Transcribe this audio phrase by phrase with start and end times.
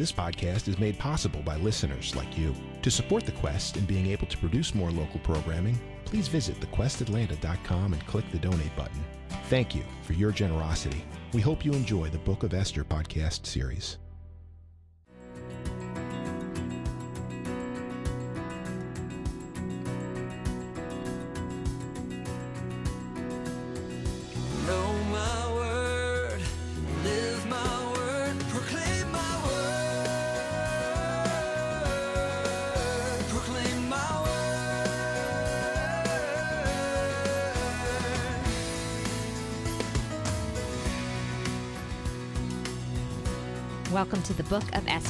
[0.00, 2.54] This podcast is made possible by listeners like you.
[2.80, 7.92] To support the Quest in being able to produce more local programming, please visit thequestatlanta.com
[7.92, 9.04] and click the donate button.
[9.50, 11.04] Thank you for your generosity.
[11.34, 13.98] We hope you enjoy the Book of Esther podcast series.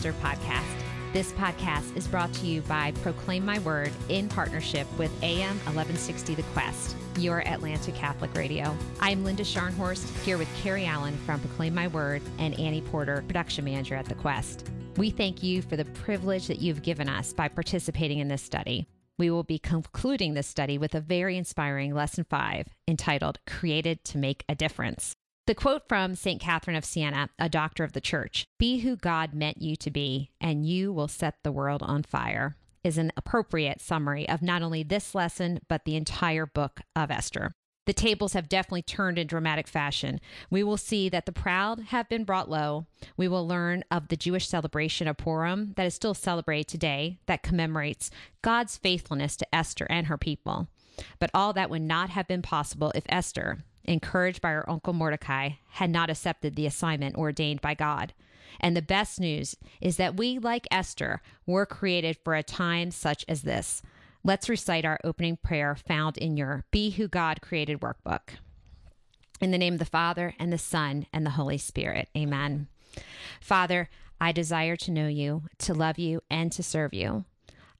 [0.00, 1.12] Esther podcast.
[1.12, 6.36] This podcast is brought to you by Proclaim My Word in partnership with AM 1160
[6.36, 8.74] The Quest, your Atlanta Catholic radio.
[9.00, 13.66] I'm Linda Scharnhorst here with Carrie Allen from Proclaim My Word and Annie Porter, production
[13.66, 14.70] manager at The Quest.
[14.96, 18.86] We thank you for the privilege that you've given us by participating in this study.
[19.18, 24.16] We will be concluding this study with a very inspiring lesson five entitled Created to
[24.16, 25.14] Make a Difference.
[25.46, 26.40] The quote from St.
[26.40, 30.30] Catherine of Siena, a doctor of the church Be who God meant you to be,
[30.40, 34.82] and you will set the world on fire, is an appropriate summary of not only
[34.82, 37.52] this lesson, but the entire book of Esther.
[37.86, 40.20] The tables have definitely turned in dramatic fashion.
[40.50, 42.86] We will see that the proud have been brought low.
[43.16, 47.42] We will learn of the Jewish celebration of Purim that is still celebrated today, that
[47.42, 48.10] commemorates
[48.42, 50.68] God's faithfulness to Esther and her people.
[51.18, 55.50] But all that would not have been possible if Esther, encouraged by her uncle Mordecai,
[55.70, 58.12] had not accepted the assignment ordained by God.
[58.58, 63.24] And the best news is that we, like Esther, were created for a time such
[63.28, 63.82] as this.
[64.22, 68.34] Let's recite our opening prayer found in your Be Who God Created workbook.
[69.40, 72.08] In the name of the Father, and the Son, and the Holy Spirit.
[72.14, 72.68] Amen.
[73.40, 73.88] Father,
[74.20, 77.24] I desire to know you, to love you, and to serve you.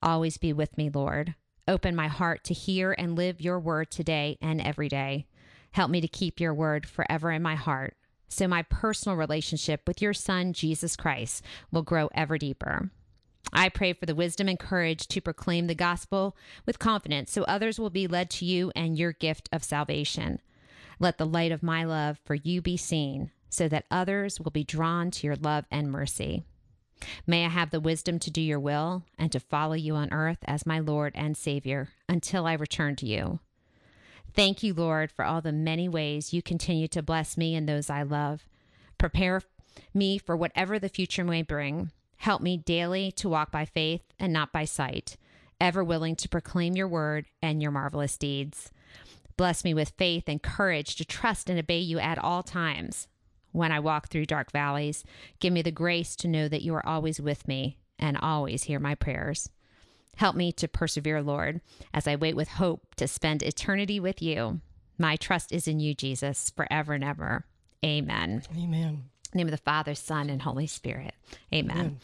[0.01, 1.35] Always be with me, Lord.
[1.67, 5.27] Open my heart to hear and live your word today and every day.
[5.71, 7.95] Help me to keep your word forever in my heart
[8.31, 12.89] so my personal relationship with your Son, Jesus Christ, will grow ever deeper.
[13.53, 17.79] I pray for the wisdom and courage to proclaim the gospel with confidence so others
[17.79, 20.39] will be led to you and your gift of salvation.
[20.99, 24.63] Let the light of my love for you be seen so that others will be
[24.63, 26.45] drawn to your love and mercy.
[27.27, 30.39] May I have the wisdom to do your will and to follow you on earth
[30.45, 33.39] as my Lord and Savior until I return to you.
[34.33, 37.89] Thank you, Lord, for all the many ways you continue to bless me and those
[37.89, 38.47] I love.
[38.97, 39.41] Prepare
[39.93, 41.91] me for whatever the future may bring.
[42.17, 45.17] Help me daily to walk by faith and not by sight,
[45.59, 48.71] ever willing to proclaim your word and your marvelous deeds.
[49.37, 53.07] Bless me with faith and courage to trust and obey you at all times.
[53.51, 55.03] When I walk through dark valleys,
[55.39, 58.79] give me the grace to know that you are always with me and always hear
[58.79, 59.49] my prayers.
[60.17, 61.61] Help me to persevere, Lord,
[61.93, 64.61] as I wait with hope to spend eternity with you.
[64.97, 67.45] My trust is in you, Jesus, forever and ever.
[67.83, 68.43] Amen.
[68.55, 68.83] Amen.
[68.83, 71.15] In the name of the Father, Son, and Holy Spirit.
[71.53, 71.99] Amen.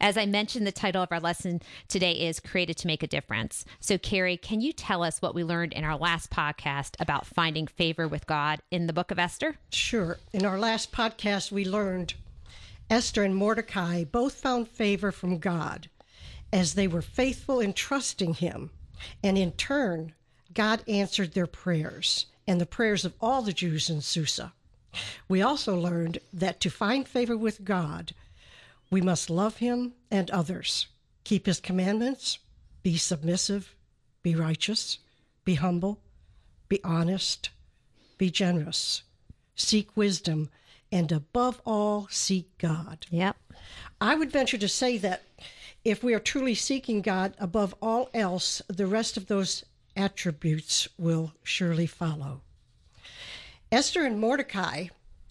[0.00, 3.64] As I mentioned, the title of our lesson today is Created to Make a Difference.
[3.80, 7.66] So, Carrie, can you tell us what we learned in our last podcast about finding
[7.66, 9.56] favor with God in the book of Esther?
[9.70, 10.18] Sure.
[10.32, 12.14] In our last podcast, we learned
[12.90, 15.88] Esther and Mordecai both found favor from God
[16.52, 18.70] as they were faithful in trusting Him.
[19.22, 20.14] And in turn,
[20.52, 24.52] God answered their prayers and the prayers of all the Jews in Susa.
[25.28, 28.12] We also learned that to find favor with God,
[28.90, 30.88] we must love Him and others,
[31.22, 32.40] keep His commandments,
[32.82, 33.74] be submissive,
[34.22, 34.98] be righteous,
[35.44, 36.00] be humble,
[36.68, 37.50] be honest,
[38.18, 39.02] be generous,
[39.54, 40.50] seek wisdom,
[40.90, 43.06] and above all, seek God.
[43.10, 43.36] Yep.
[44.00, 45.22] I would venture to say that
[45.84, 49.64] if we are truly seeking God above all else, the rest of those
[49.96, 52.42] attributes will surely follow.
[53.72, 54.88] Esther and Mordecai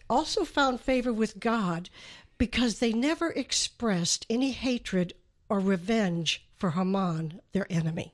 [0.10, 1.90] also found favor with God
[2.38, 5.14] because they never expressed any hatred
[5.50, 8.14] or revenge for Haman, their enemy.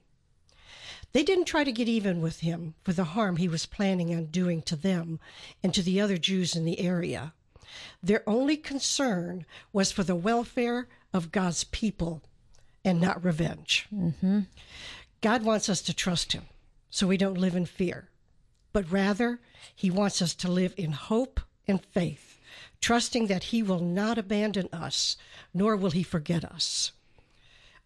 [1.14, 4.26] They didn't try to get even with him for the harm he was planning on
[4.26, 5.20] doing to them
[5.64, 7.34] and to the other Jews in the area.
[8.04, 12.22] Their only concern was for the welfare of God's people
[12.84, 13.88] and not revenge.
[13.94, 14.42] Mm-hmm.
[15.22, 16.44] God wants us to trust Him
[16.90, 18.10] so we don't live in fear,
[18.74, 19.40] but rather,
[19.74, 21.40] He wants us to live in hope
[21.70, 22.38] and faith,
[22.82, 25.16] trusting that He will not abandon us,
[25.54, 26.92] nor will He forget us.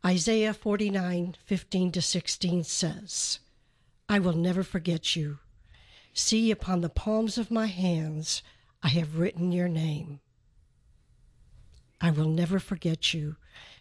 [0.03, 3.39] Isaiah 49 15 to 16 says,
[4.09, 5.37] I will never forget you.
[6.13, 8.41] See, upon the palms of my hands,
[8.81, 10.19] I have written your name.
[12.01, 13.35] I will never forget you.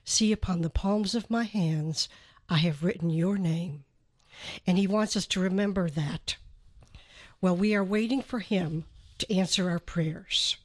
[0.04, 2.08] See, upon the palms of my hands,
[2.48, 3.84] I have written your name.
[4.66, 6.36] And he wants us to remember that
[7.40, 8.84] while we are waiting for him
[9.18, 10.56] to answer our prayers,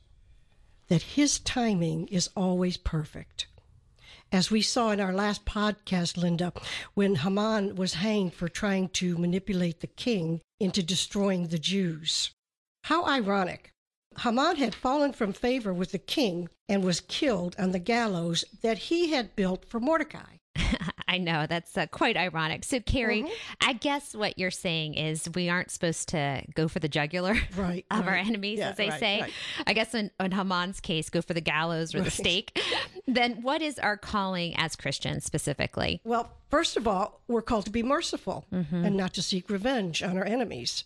[0.88, 3.47] that his timing is always perfect.
[4.31, 6.53] As we saw in our last podcast, Linda,
[6.95, 12.31] when Haman was hanged for trying to manipulate the king into destroying the Jews.
[12.85, 13.72] How ironic.
[14.19, 18.77] Haman had fallen from favor with the king and was killed on the gallows that
[18.77, 20.38] he had built for Mordecai.
[21.07, 22.63] I know that's uh, quite ironic.
[22.63, 23.25] So, Carrie,
[23.62, 27.86] I guess what you're saying is we aren't supposed to go for the jugular Right,
[27.92, 29.21] of our enemies, Yeah, as they right, say.
[29.21, 29.33] right.
[29.68, 32.59] I guess in, in Haman's case, go for the gallows or the stake.
[33.07, 36.01] then, what is our calling as Christians specifically?
[36.04, 38.86] Well, first of all, we're called to be merciful Mm-hmm.
[38.86, 40.83] and not to seek revenge on our enemies.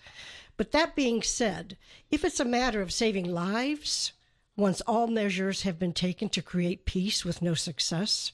[0.58, 1.78] But that being said,
[2.10, 4.14] if it's a matter of saving lives,
[4.56, 8.32] once all measures have been taken to create peace with no success,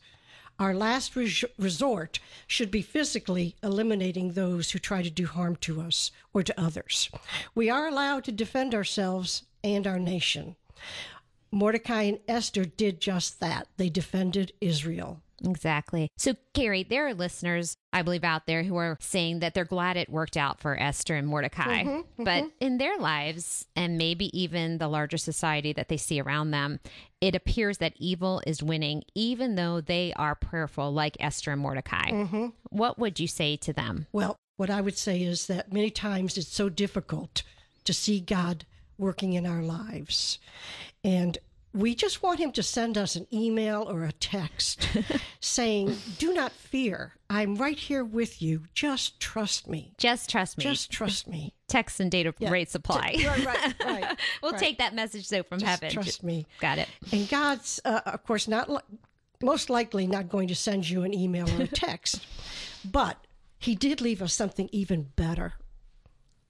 [0.58, 5.82] our last res- resort should be physically eliminating those who try to do harm to
[5.82, 7.10] us or to others.
[7.54, 10.56] We are allowed to defend ourselves and our nation.
[11.52, 13.68] Mordecai and Esther did just that.
[13.78, 15.22] They defended Israel.
[15.44, 16.10] Exactly.
[16.18, 19.98] So, Carrie, there are listeners, I believe, out there who are saying that they're glad
[19.98, 21.84] it worked out for Esther and Mordecai.
[21.84, 26.52] Mm-hmm, But in their lives, and maybe even the larger society that they see around
[26.52, 26.80] them,
[27.22, 32.12] it appears that evil is winning, even though they are prayerful, like Esther and Mordecai.
[32.12, 32.48] Mm-hmm.
[32.70, 34.08] What would you say to them?
[34.12, 37.44] Well, what I would say is that many times it's so difficult
[37.86, 38.66] to see God
[38.98, 40.40] working in our lives.
[41.04, 41.38] And
[41.74, 44.88] we just want Him to send us an email or a text
[45.40, 47.16] saying, Do not fear.
[47.30, 48.64] I'm right here with you.
[48.74, 49.94] Just trust me.
[49.98, 50.64] Just trust me.
[50.64, 51.54] Just trust me.
[51.68, 53.16] text and data rate supply.
[53.26, 54.20] Right, right, right.
[54.44, 54.62] we'll right.
[54.62, 55.92] take that message though from Just heaven.
[55.92, 56.46] trust me.
[56.60, 56.88] Got it.
[57.12, 58.98] And God's, uh, of course, not li-
[59.42, 62.26] most likely not going to send you an email or a text,
[62.86, 63.18] but
[63.58, 65.54] He did leave us something even better.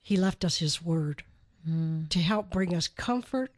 [0.02, 1.22] He left us His Word
[2.10, 3.50] to help bring us comfort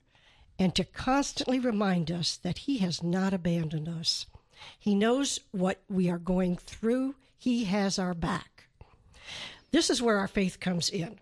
[0.58, 4.26] and to constantly remind us that He has not abandoned us.
[4.78, 8.64] He knows what we are going through, He has our back.
[9.70, 11.18] This is where our faith comes in.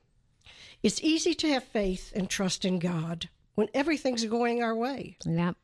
[0.82, 5.16] It's easy to have faith and trust in God when everything's going our way.
[5.24, 5.56] Yep.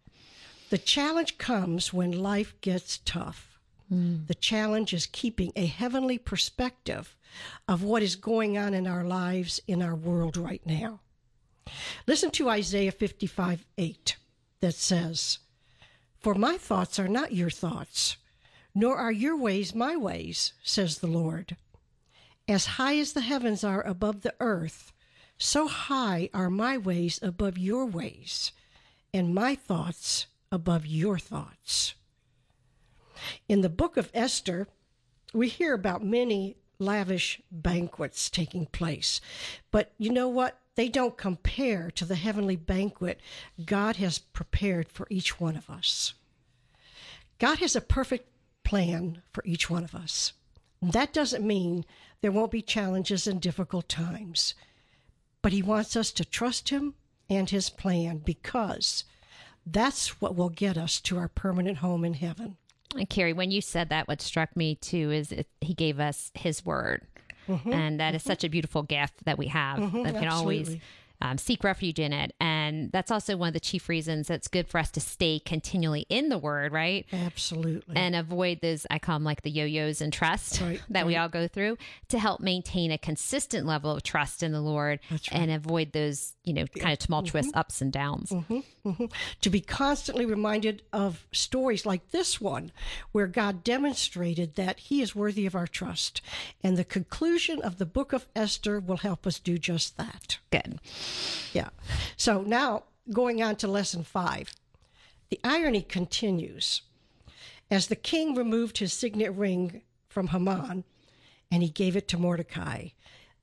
[0.70, 3.58] The challenge comes when life gets tough.
[3.88, 4.18] Hmm.
[4.28, 7.16] The challenge is keeping a heavenly perspective
[7.68, 11.00] of what is going on in our lives, in our world right now.
[12.06, 14.16] Listen to Isaiah 55 8
[14.60, 15.38] that says,
[16.18, 18.16] For my thoughts are not your thoughts,
[18.74, 21.56] nor are your ways my ways, says the Lord.
[22.48, 24.92] As high as the heavens are above the earth,
[25.38, 28.52] so high are my ways above your ways,
[29.14, 31.94] and my thoughts above your thoughts.
[33.48, 34.68] In the book of Esther,
[35.32, 39.20] we hear about many lavish banquets taking place.
[39.70, 40.59] But you know what?
[40.76, 43.20] They don't compare to the heavenly banquet
[43.64, 46.14] God has prepared for each one of us.
[47.38, 48.28] God has a perfect
[48.64, 50.32] plan for each one of us.
[50.82, 51.84] That doesn't mean
[52.20, 54.54] there won't be challenges and difficult times,
[55.42, 56.94] but He wants us to trust Him
[57.28, 59.04] and His plan because
[59.66, 62.56] that's what will get us to our permanent home in heaven.
[62.96, 66.30] And Carrie, when you said that, what struck me too is it, he gave us
[66.34, 67.06] his word.
[67.50, 67.72] Mm-hmm.
[67.72, 68.30] and that is mm-hmm.
[68.30, 70.02] such a beautiful gift that we have mm-hmm.
[70.04, 70.76] that we can always.
[71.20, 72.34] Um, seek refuge in it.
[72.40, 76.06] And that's also one of the chief reasons that's good for us to stay continually
[76.08, 77.06] in the word, right?
[77.12, 77.96] Absolutely.
[77.96, 81.28] and avoid those I call them like the yo-yos and trust Right, that we all
[81.28, 85.00] go through to help maintain a consistent level of trust in the Lord
[85.32, 87.58] and avoid those you know kind of tumultuous mm-hmm.
[87.58, 88.30] ups and downs.
[88.30, 89.04] Mm-hmm, mm-hmm.
[89.40, 92.72] to be constantly reminded of stories like this one,
[93.12, 96.20] where God demonstrated that He is worthy of our trust.
[96.62, 100.38] And the conclusion of the book of Esther will help us do just that.
[100.50, 100.80] Good.
[101.52, 101.70] Yeah.
[102.16, 104.54] So now going on to lesson five.
[105.30, 106.82] The irony continues.
[107.70, 110.84] As the king removed his signet ring from Haman
[111.50, 112.88] and he gave it to Mordecai,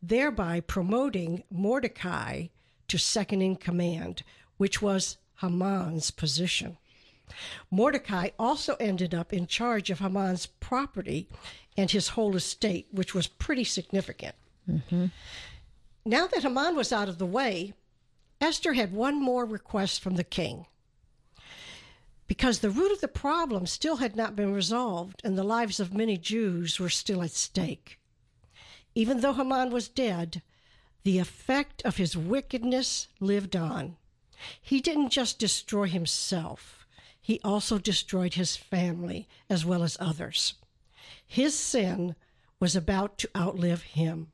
[0.02, 2.48] thereby promoting Mordecai
[2.88, 4.24] to second in command,
[4.58, 6.78] which was Haman's position.
[7.70, 11.28] Mordecai also ended up in charge of Haman's property
[11.76, 14.36] and his whole estate, which was pretty significant.
[14.70, 15.06] Mm-hmm.
[16.08, 17.74] Now that Haman was out of the way,
[18.40, 20.66] Esther had one more request from the king.
[22.28, 25.94] Because the root of the problem still had not been resolved and the lives of
[25.94, 28.00] many Jews were still at stake.
[28.96, 30.42] Even though Haman was dead,
[31.04, 33.98] the effect of his wickedness lived on.
[34.62, 36.88] He didn't just destroy himself,
[37.20, 40.54] he also destroyed his family as well as others.
[41.26, 42.16] His sin
[42.62, 44.32] was about to outlive him.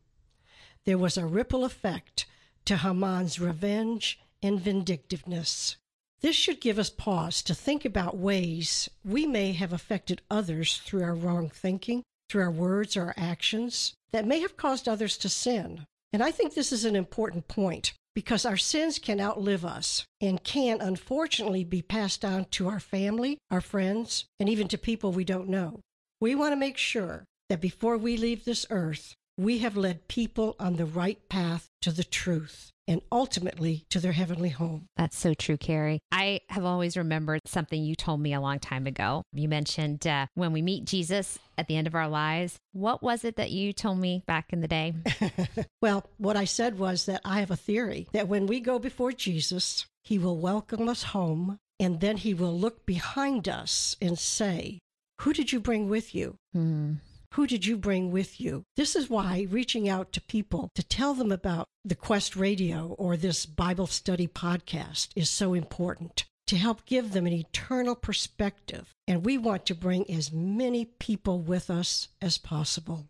[0.85, 2.25] There was a ripple effect
[2.65, 5.77] to Haman's revenge and vindictiveness.
[6.19, 11.03] This should give us pause to think about ways we may have affected others through
[11.03, 15.29] our wrong thinking, through our words or our actions that may have caused others to
[15.29, 15.85] sin.
[16.11, 20.43] And I think this is an important point because our sins can outlive us and
[20.43, 25.23] can unfortunately be passed on to our family, our friends, and even to people we
[25.23, 25.79] don't know.
[26.21, 30.55] We want to make sure that before we leave this earth, we have led people
[30.59, 34.85] on the right path to the truth and ultimately to their heavenly home.
[34.97, 35.99] That's so true, Carrie.
[36.11, 39.23] I have always remembered something you told me a long time ago.
[39.31, 42.57] You mentioned uh, when we meet Jesus at the end of our lives.
[42.73, 44.93] What was it that you told me back in the day?
[45.81, 49.11] well, what I said was that I have a theory that when we go before
[49.11, 54.79] Jesus, he will welcome us home and then he will look behind us and say,
[55.21, 56.35] Who did you bring with you?
[56.53, 56.95] Hmm.
[57.33, 58.63] Who did you bring with you?
[58.75, 63.17] This is why reaching out to people to tell them about the Quest Radio or
[63.17, 68.93] this Bible study podcast is so important to help give them an eternal perspective.
[69.07, 73.07] And we want to bring as many people with us as possible.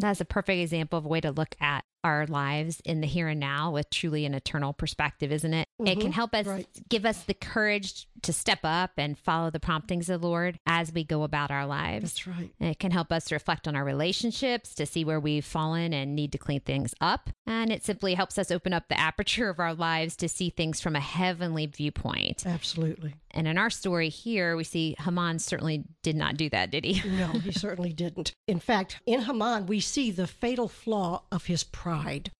[0.00, 3.28] That's a perfect example of a way to look at our lives in the here
[3.28, 5.66] and now with truly an eternal perspective, isn't it?
[5.84, 6.66] It can Mhm, help us right.
[6.88, 10.92] give us the courage to step up and follow the promptings of the Lord as
[10.92, 12.02] we go about our lives.
[12.14, 12.50] That's right.
[12.60, 16.14] And it can help us reflect on our relationships to see where we've fallen and
[16.14, 17.30] need to clean things up.
[17.46, 20.80] And it simply helps us open up the aperture of our lives to see things
[20.82, 22.44] from a heavenly viewpoint.
[22.46, 23.14] Absolutely.
[23.30, 27.08] And in our story here, we see Haman certainly did not do that, did he?
[27.08, 28.32] No, he certainly didn't.
[28.46, 31.89] In fact, in Haman, we see the fatal flaw of his pride.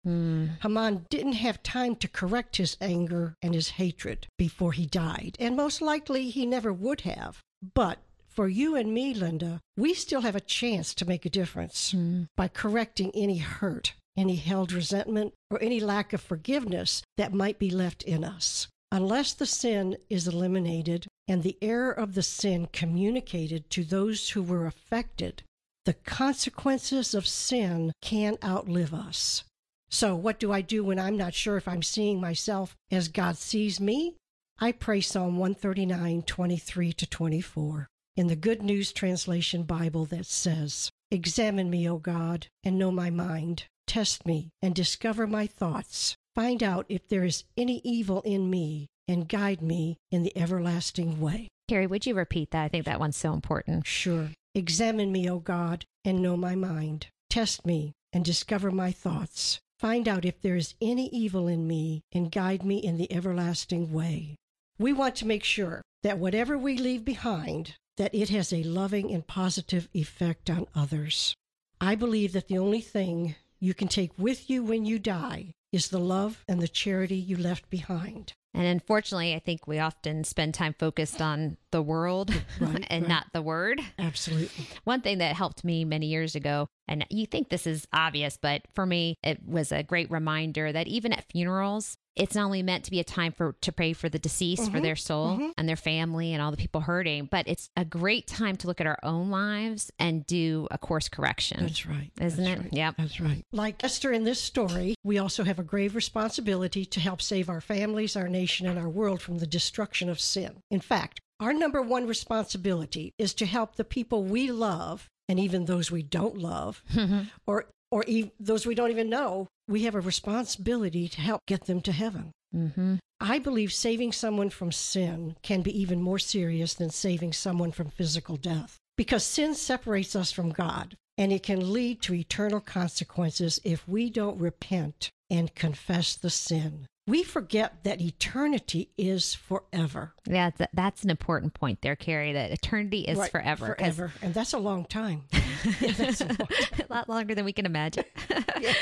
[0.05, 0.47] Hmm.
[0.63, 5.57] Haman didn't have time to correct his anger and his hatred before he died, and
[5.57, 7.41] most likely he never would have.
[7.75, 11.93] But for you and me, Linda, we still have a chance to make a difference
[11.93, 12.25] hmm.
[12.37, 17.71] by correcting any hurt, any held resentment, or any lack of forgiveness that might be
[17.71, 18.69] left in us.
[18.93, 24.43] Unless the sin is eliminated and the error of the sin communicated to those who
[24.43, 25.43] were affected,
[25.85, 29.45] the consequences of sin can outlive us.
[29.91, 33.37] So, what do I do when I'm not sure if I'm seeing myself as God
[33.37, 34.17] sees me?
[34.59, 40.91] I pray Psalm 139, 23 to 24 in the Good News Translation Bible that says,
[41.11, 43.65] Examine me, O God, and know my mind.
[43.87, 46.15] Test me and discover my thoughts.
[46.37, 51.21] Find out if there is any evil in me and guide me in the everlasting
[51.21, 51.49] way.
[51.71, 52.65] Carrie, would you repeat that?
[52.65, 53.87] I think that one's so important.
[53.87, 54.31] Sure.
[54.57, 57.07] Examine me, O God, and know my mind.
[57.29, 59.61] Test me and discover my thoughts.
[59.79, 63.93] Find out if there is any evil in me and guide me in the everlasting
[63.93, 64.35] way.
[64.81, 69.13] We want to make sure that whatever we leave behind, that it has a loving
[69.13, 71.37] and positive effect on others.
[71.81, 75.89] I believe that the only thing you can take with you when you die is
[75.89, 78.33] the love and the charity you left behind.
[78.53, 83.09] And unfortunately, I think we often spend time focused on the world Right, and right.
[83.09, 83.81] not the word.
[83.99, 84.67] Absolutely.
[84.85, 88.63] One thing that helped me many years ago, and you think this is obvious, but
[88.75, 92.85] for me, it was a great reminder that even at funerals, it's not only meant
[92.85, 94.83] to be a time for to pray for the deceased for mm-hmm.
[94.83, 95.49] their soul mm-hmm.
[95.57, 98.81] and their family and all the people hurting, but it's a great time to look
[98.81, 101.61] at our own lives and do a course correction.
[101.61, 102.11] That's right.
[102.21, 102.63] Isn't That's it?
[102.63, 102.73] right.
[102.73, 102.95] Yep.
[102.99, 103.45] That's right.
[103.53, 107.61] Like Esther in this story, we also have a grave responsibility to help save our
[107.61, 110.63] families, our nation, and our world from the destruction of sin.
[110.71, 115.65] In fact, our number one responsibility is to help the people we love, and even
[115.65, 116.83] those we don't love,
[117.47, 119.49] or or e- those we don't even know.
[119.69, 122.33] We have a responsibility to help get them to heaven.
[122.55, 122.97] Mm-hmm.
[123.21, 127.91] I believe saving someone from sin can be even more serious than saving someone from
[127.91, 133.61] physical death because sin separates us from God and it can lead to eternal consequences
[133.63, 136.87] if we don't repent and confess the sin.
[137.07, 140.15] We forget that eternity is forever.
[140.27, 143.75] Yeah, that's, that's an important point there, Carrie, that eternity is Right, forever.
[143.79, 144.13] Forever.
[144.23, 145.25] And that's a long time.
[145.81, 146.39] Yeah, that's a long
[146.89, 148.05] a lot longer than we can imagine.
[148.61, 148.75] Yeah.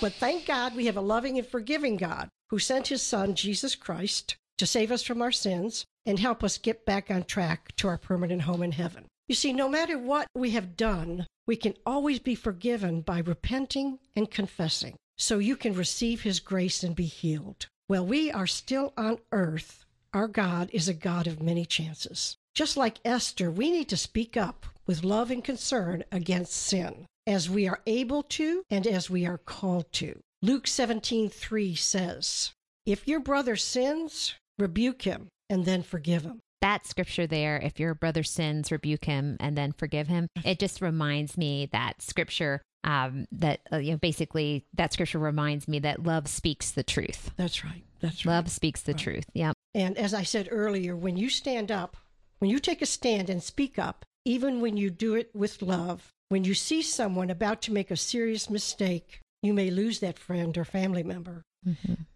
[0.00, 3.74] But thank God we have a loving and forgiving God who sent his son, Jesus
[3.74, 7.88] Christ, to save us from our sins and help us get back on track to
[7.88, 9.06] our permanent home in heaven.
[9.28, 13.98] You see, no matter what we have done, we can always be forgiven by repenting
[14.14, 17.66] and confessing so you can receive his grace and be healed.
[17.86, 22.36] While we are still on earth, our God is a God of many chances.
[22.56, 27.48] Just like Esther, we need to speak up with love and concern against sin as
[27.48, 30.18] we are able to and as we are called to.
[30.42, 32.50] Luke 17:3 says,
[32.84, 36.40] "If your brother sins, rebuke him and then forgive him.
[36.62, 40.80] That scripture there, if your brother sins, rebuke him and then forgive him, it just
[40.80, 46.02] reminds me that scripture um, that uh, you know basically that scripture reminds me that
[46.02, 47.30] love speaks the truth.
[47.36, 47.84] That's right.
[48.00, 48.34] That's right.
[48.34, 49.24] Love speaks the truth.
[49.34, 49.54] Yep.
[49.74, 51.96] And as I said earlier, when you stand up,
[52.38, 56.08] when you take a stand and speak up, even when you do it with love,
[56.28, 60.56] when you see someone about to make a serious mistake, you may lose that friend
[60.56, 61.42] or family member.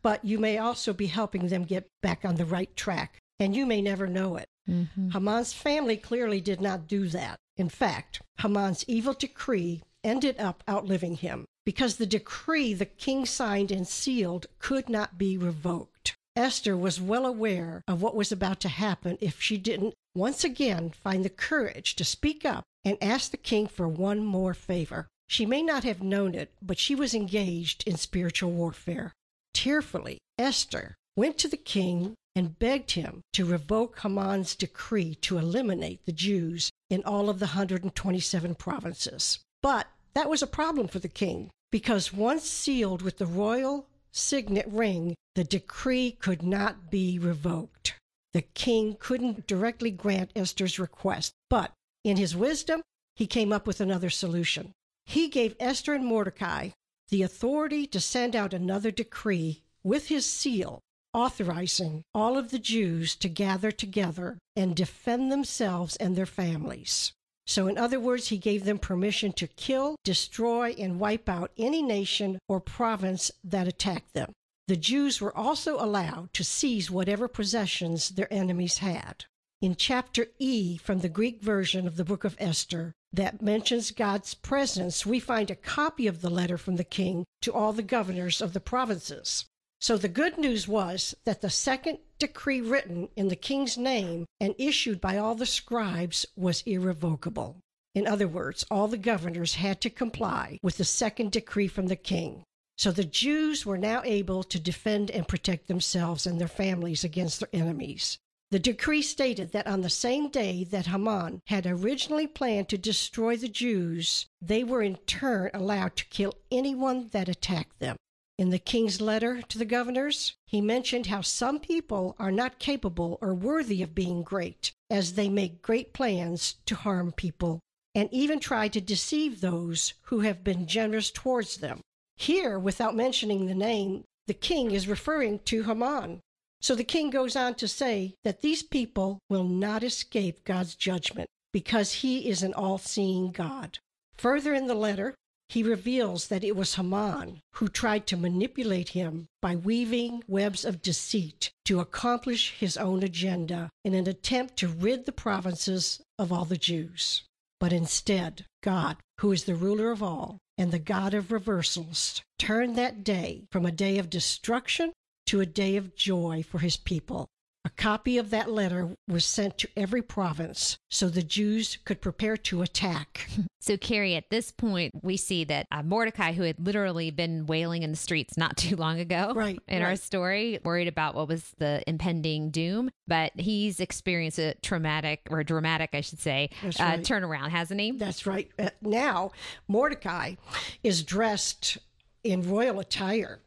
[0.02, 3.66] But you may also be helping them get back on the right track, and you
[3.66, 4.48] may never know it.
[4.68, 5.10] Mm-hmm.
[5.10, 7.38] Haman's family clearly did not do that.
[7.56, 13.70] In fact, Haman's evil decree ended up outliving him because the decree the king signed
[13.70, 16.14] and sealed could not be revoked.
[16.36, 20.90] Esther was well aware of what was about to happen if she didn't once again
[20.90, 25.08] find the courage to speak up and ask the king for one more favor.
[25.28, 29.12] She may not have known it, but she was engaged in spiritual warfare.
[29.54, 36.04] Tearfully, Esther went to the king and begged him to revoke Haman's decree to eliminate
[36.04, 39.40] the Jews in all of the 127 provinces.
[39.62, 44.68] But that was a problem for the king because once sealed with the royal signet
[44.68, 47.94] ring, the decree could not be revoked.
[48.34, 51.72] The king couldn't directly grant Esther's request, but
[52.04, 52.82] in his wisdom,
[53.14, 54.72] he came up with another solution.
[55.06, 56.70] He gave Esther and Mordecai
[57.08, 60.80] the authority to send out another decree with his seal
[61.16, 67.12] authorizing all of the Jews to gather together and defend themselves and their families.
[67.46, 71.80] So, in other words, he gave them permission to kill, destroy, and wipe out any
[71.80, 74.32] nation or province that attacked them.
[74.68, 79.24] The Jews were also allowed to seize whatever possessions their enemies had.
[79.62, 84.34] In chapter E from the Greek version of the book of Esther that mentions God's
[84.34, 88.42] presence, we find a copy of the letter from the king to all the governors
[88.42, 89.46] of the provinces.
[89.80, 94.54] So the good news was that the second decree written in the king's name and
[94.58, 97.60] issued by all the scribes was irrevocable.
[97.94, 101.96] In other words, all the governors had to comply with the second decree from the
[101.96, 102.42] king.
[102.78, 107.40] So the Jews were now able to defend and protect themselves and their families against
[107.40, 108.18] their enemies.
[108.50, 113.36] The decree stated that on the same day that Haman had originally planned to destroy
[113.36, 117.96] the Jews, they were in turn allowed to kill anyone that attacked them.
[118.38, 123.16] In the king's letter to the governors, he mentioned how some people are not capable
[123.22, 127.60] or worthy of being great, as they make great plans to harm people
[127.94, 131.80] and even try to deceive those who have been generous towards them.
[132.16, 136.20] Here, without mentioning the name, the king is referring to Haman.
[136.60, 141.28] So the king goes on to say that these people will not escape God's judgment
[141.54, 143.78] because he is an all seeing God.
[144.18, 145.14] Further in the letter,
[145.48, 150.82] he reveals that it was Haman who tried to manipulate him by weaving webs of
[150.82, 156.44] deceit to accomplish his own agenda in an attempt to rid the provinces of all
[156.44, 157.22] the Jews.
[157.60, 162.76] But instead, God, who is the ruler of all and the God of reversals, turned
[162.76, 164.92] that day from a day of destruction
[165.26, 167.28] to a day of joy for his people.
[167.66, 172.36] A copy of that letter was sent to every province so the Jews could prepare
[172.36, 173.28] to attack.
[173.58, 177.82] So, Carrie, at this point, we see that uh, Mordecai, who had literally been wailing
[177.82, 181.50] in the streets not too long ago Right, in our story, worried about what was
[181.58, 186.98] the impending doom, but he's experienced a traumatic or dramatic, I should say, That's uh,
[186.98, 187.90] turnaround, hasn't he?
[187.90, 188.48] That's right.
[188.56, 189.32] Uh, now,
[189.66, 190.36] Mordecai
[190.84, 191.78] is dressed
[192.22, 193.40] in royal attire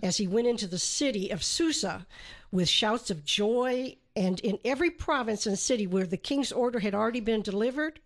[0.00, 2.06] as he went into the city of Susa
[2.56, 3.96] with shouts of joy.
[4.16, 8.00] And in every province and city where the king's order had already been delivered,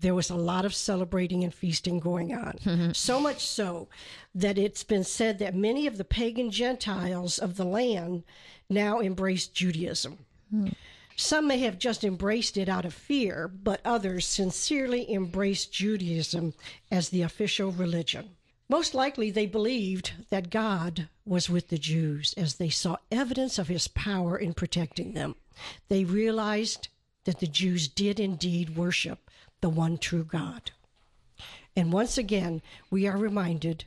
[0.00, 2.58] there was a lot of celebrating and feasting going on.
[2.64, 2.92] Mm-hmm.
[2.92, 3.88] so much so
[4.34, 8.24] that it's been said that many of the pagan Gentiles of the land
[8.68, 10.18] now embrace Judaism.
[10.50, 10.68] Hmm.
[11.16, 16.54] Some may have just embraced it out of fear, but others sincerely embraced Judaism
[16.90, 18.30] as the official religion.
[18.74, 23.68] Most likely, they believed that God was with the Jews as they saw evidence of
[23.68, 25.36] his power in protecting them.
[25.88, 26.88] They realized
[27.22, 30.72] that the Jews did indeed worship the one true God.
[31.76, 33.84] And once again, we are reminded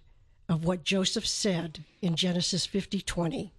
[0.47, 3.52] of what Joseph said in Genesis 50 20.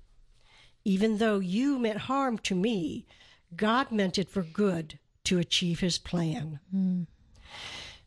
[0.86, 3.04] Even though you meant harm to me,
[3.54, 6.60] God meant it for good to achieve his plan.
[6.70, 7.02] Hmm.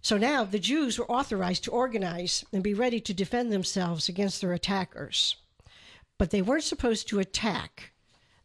[0.01, 4.41] So now the Jews were authorized to organize and be ready to defend themselves against
[4.41, 5.35] their attackers.
[6.17, 7.91] But they weren't supposed to attack,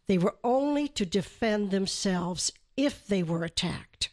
[0.07, 4.11] they were only to defend themselves if they were attacked.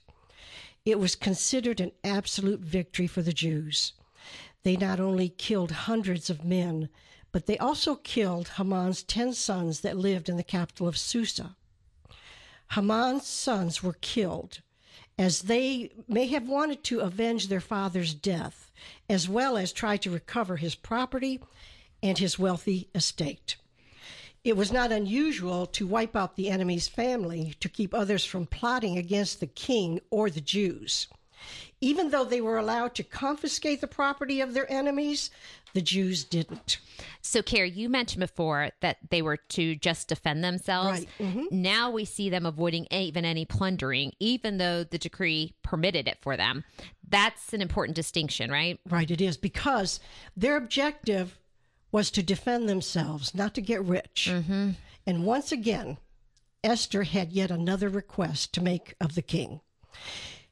[0.86, 3.94] It was considered an absolute victory for the Jews.
[4.64, 6.90] They not only killed hundreds of men,
[7.32, 11.56] but they also killed Haman's ten sons that lived in the capital of Susa.
[12.72, 14.62] Haman's sons were killed,
[15.18, 18.72] as they may have wanted to avenge their father's death,
[19.10, 21.40] as well as try to recover his property
[22.02, 23.56] and his wealthy estate.
[24.44, 28.98] It was not unusual to wipe out the enemy's family to keep others from plotting
[28.98, 31.08] against the king or the Jews.
[31.80, 35.30] Even though they were allowed to confiscate the property of their enemies,
[35.74, 36.78] the Jews didn't.
[37.22, 41.00] So, Carrie, you mentioned before that they were to just defend themselves.
[41.00, 41.10] Right.
[41.20, 41.52] Mhm.
[41.52, 46.38] Now we see them avoiding even any plundering, even though the decree permitted it for
[46.38, 46.64] them.
[47.08, 48.80] That's an important distinction, right?
[48.88, 50.00] Right, it is because
[50.36, 51.38] their objective
[51.92, 54.28] was to defend themselves, not to get rich.
[54.28, 55.98] And once again,
[56.64, 59.60] Esther had yet another request to make of the king.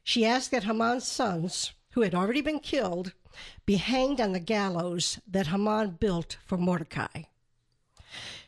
[0.04, 3.12] She asked that Haman's sons, who had already been killed,
[3.64, 7.22] be hanged on the gallows that Haman built for Mordecai.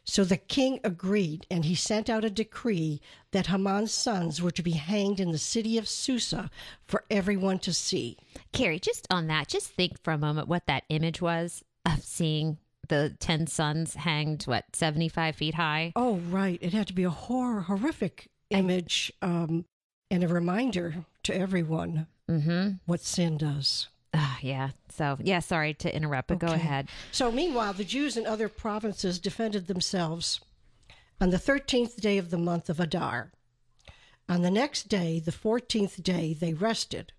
[0.04, 3.00] So the king agreed, and he sent out a decree
[3.32, 6.50] that Haman's sons were to be hanged in the city of Susa
[6.86, 8.18] for everyone to see.
[8.52, 12.58] Carrie, just on that, just think for a moment what that image was of seeing
[12.88, 15.92] the 10 sons hanged, what, 75 feet high?
[15.96, 16.58] Oh, right.
[16.60, 19.64] It had to be a horror, horrific image um,
[20.10, 22.70] and a reminder to everyone Mm-hmm.
[22.86, 23.88] what sin does.
[24.14, 24.70] Ah, yeah.
[24.90, 26.88] So, yeah, sorry to interrupt, but go ahead.
[27.10, 30.40] So, meanwhile, the Jews in other provinces defended themselves
[31.20, 33.32] on the 13th day of the month of Adar.
[34.28, 37.12] On the next day, the 14th day, they rested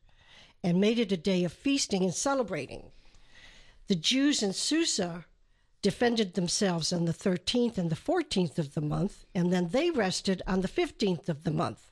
[0.64, 2.92] and made it a day of feasting and celebrating.
[3.88, 5.26] The Jews in Susa
[5.84, 10.42] defended themselves on the 13th and the 14th of the month, and then they rested
[10.48, 11.92] on the 15th of the month.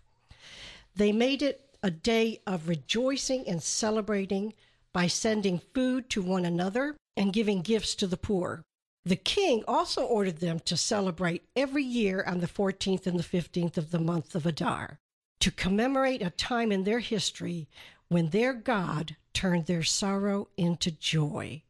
[0.95, 4.54] They made it a day of rejoicing and celebrating
[4.93, 8.63] by sending food to one another and giving gifts to the poor.
[9.06, 13.78] The king also ordered them to celebrate every year on the 14th and the 15th
[13.78, 14.98] of the month of Adar
[15.41, 17.67] to commemorate a time in their history
[18.08, 21.63] when their God turned their sorrow into joy,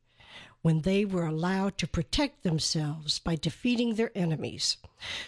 [0.61, 4.77] when they were allowed to protect themselves by defeating their enemies.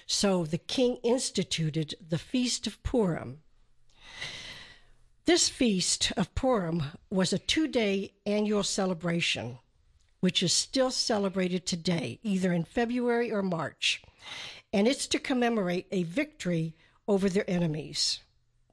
[0.06, 3.39] So the king instituted the Feast of Purim.
[5.26, 9.58] This feast of Purim was a two day annual celebration,
[10.20, 14.04] which is still celebrated today, either in February or March.
[14.72, 16.76] And it's to commemorate a victory
[17.08, 18.20] over their enemies.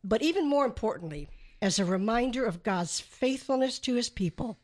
[0.04, 1.30] But even more importantly,
[1.62, 4.58] as a reminder of God's faithfulness to his people.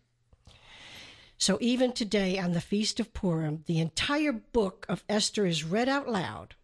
[1.39, 5.89] So even today on the Feast of Purim, the entire book of Esther is read
[5.89, 6.55] out loud.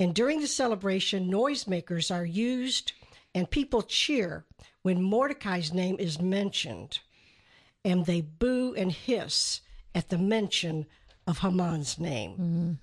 [0.00, 2.92] And during the celebration, noisemakers are used
[3.34, 4.44] and people cheer
[4.82, 7.00] when Mordecai's name is mentioned.
[7.84, 9.60] And they boo and hiss
[9.94, 10.86] at the mention
[11.26, 12.78] of Haman's name.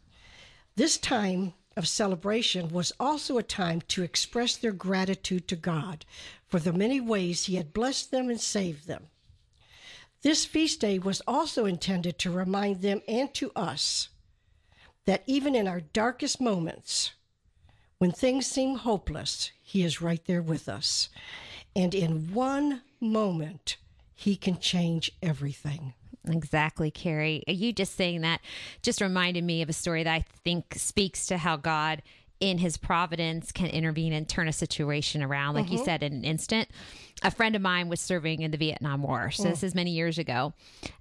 [0.75, 6.05] This time of celebration was also a time to express their gratitude to God
[6.47, 9.07] for the many ways He had blessed them and saved them.
[10.21, 14.09] This feast day was also intended to remind them and to us
[15.05, 17.11] that even in our darkest moments,
[17.99, 21.09] when things seem hopeless, He is right there with us.
[21.75, 23.77] And in one moment,
[24.15, 25.93] He can change everything.
[26.27, 27.43] Exactly, Carrie.
[27.47, 28.41] You just saying that
[28.81, 32.01] just reminded me of a story that I think speaks to how God,
[32.39, 35.55] in his providence, can intervene and turn a situation around.
[35.55, 35.85] Like you uh-huh.
[35.85, 36.69] said, in an instant.
[37.23, 39.31] A friend of mine was serving in the Vietnam War.
[39.31, 39.63] So this mm.
[39.63, 40.53] is many years ago.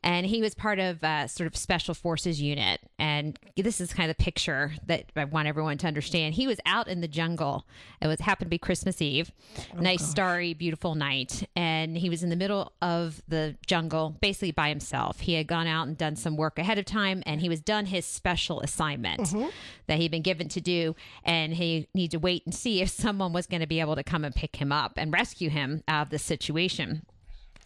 [0.03, 2.81] And he was part of a sort of special forces unit.
[3.01, 6.35] And this is kind of the picture that I want everyone to understand.
[6.35, 7.67] He was out in the jungle.
[8.01, 9.33] It was happened to be Christmas Eve.
[9.77, 11.49] Oh, nice, starry, beautiful night.
[11.57, 15.21] And he was in the middle of the jungle, basically by himself.
[15.21, 17.87] He had gone out and done some work ahead of time, and he was done
[17.87, 19.49] his special assignment mm-hmm.
[19.89, 20.95] that he'd been given to do.
[21.25, 24.05] And he needed to wait and see if someone was going to be able to
[24.05, 27.05] come and pick him up and rescue him out of this situation.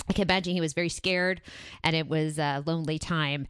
[0.08, 1.42] I can imagine he was very scared
[1.84, 3.46] and it was a lonely time.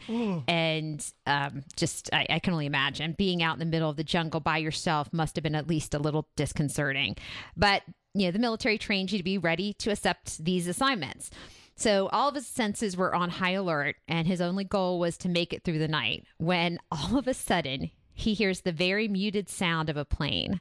[0.48, 4.02] And um, just, I, I can only imagine being out in the middle of the
[4.02, 7.16] jungle by yourself must have been at least a little disconcerting.
[7.56, 11.30] But, you know, the military trains you to be ready to accept these assignments.
[11.76, 15.28] So all of his senses were on high alert, and his only goal was to
[15.28, 19.48] make it through the night when all of a sudden he hears the very muted
[19.48, 20.60] sound of a plane.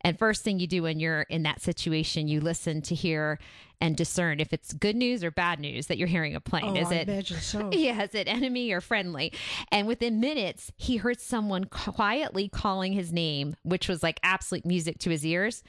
[0.00, 3.38] And first thing you do when you're in that situation, you listen to hear
[3.78, 6.78] and discern if it's good news or bad news that you're hearing a plane.
[6.78, 7.70] Oh, is I it so.
[7.72, 9.34] yeah, is it enemy or friendly?
[9.70, 14.98] And within minutes, he heard someone quietly calling his name, which was like absolute music
[15.00, 15.62] to his ears.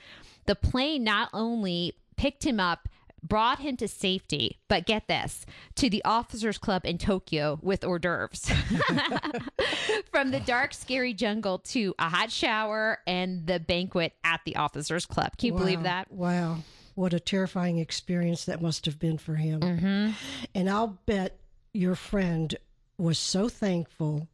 [0.45, 2.88] The plane not only picked him up,
[3.27, 7.99] brought him to safety, but get this to the officers' club in Tokyo with hors
[7.99, 8.45] d'oeuvres.
[10.11, 15.05] From the dark, scary jungle to a hot shower and the banquet at the officers'
[15.05, 15.38] club.
[15.38, 16.11] Can you believe that?
[16.11, 16.59] Wow.
[16.95, 19.59] What a terrifying experience that must have been for him.
[19.59, 20.11] Mm-hmm.
[20.53, 21.38] And I'll bet
[21.73, 22.55] your friend
[22.97, 24.29] was so thankful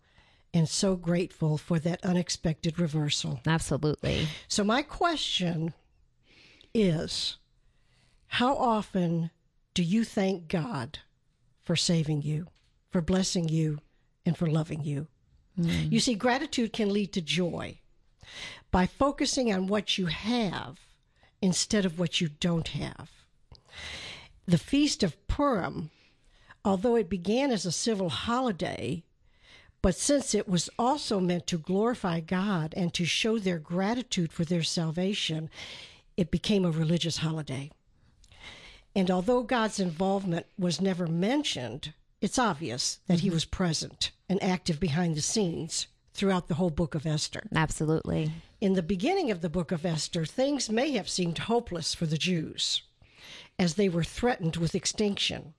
[0.54, 3.40] and so grateful for that unexpected reversal.
[3.48, 4.28] Absolutely.
[4.48, 5.74] So, my question
[6.74, 7.38] is
[8.36, 9.30] how often
[9.74, 11.00] do you thank God
[11.60, 12.48] for saving you,
[12.90, 13.80] for blessing you,
[14.26, 15.08] and for loving you?
[15.58, 15.68] Hmm.
[15.90, 17.82] You see, gratitude can lead to joy
[18.72, 20.80] by focusing on what you have
[21.42, 23.10] instead of what you don't have.
[24.48, 25.92] The Feast of Purim,
[26.64, 29.04] although it began as a civil holiday,
[29.82, 34.46] but since it was also meant to glorify God and to show their gratitude for
[34.46, 35.50] their salvation,
[36.16, 37.72] it became a religious holiday.
[38.96, 43.36] And although God's involvement was never mentioned, it's obvious that he mm-hmm.
[43.36, 47.48] was present and active behind the scenes throughout the whole book of Esther.
[47.56, 48.32] Absolutely.
[48.60, 52.18] In the beginning of the book of Esther, things may have seemed hopeless for the
[52.18, 52.84] Jews
[53.58, 55.54] as they were threatened with extinction.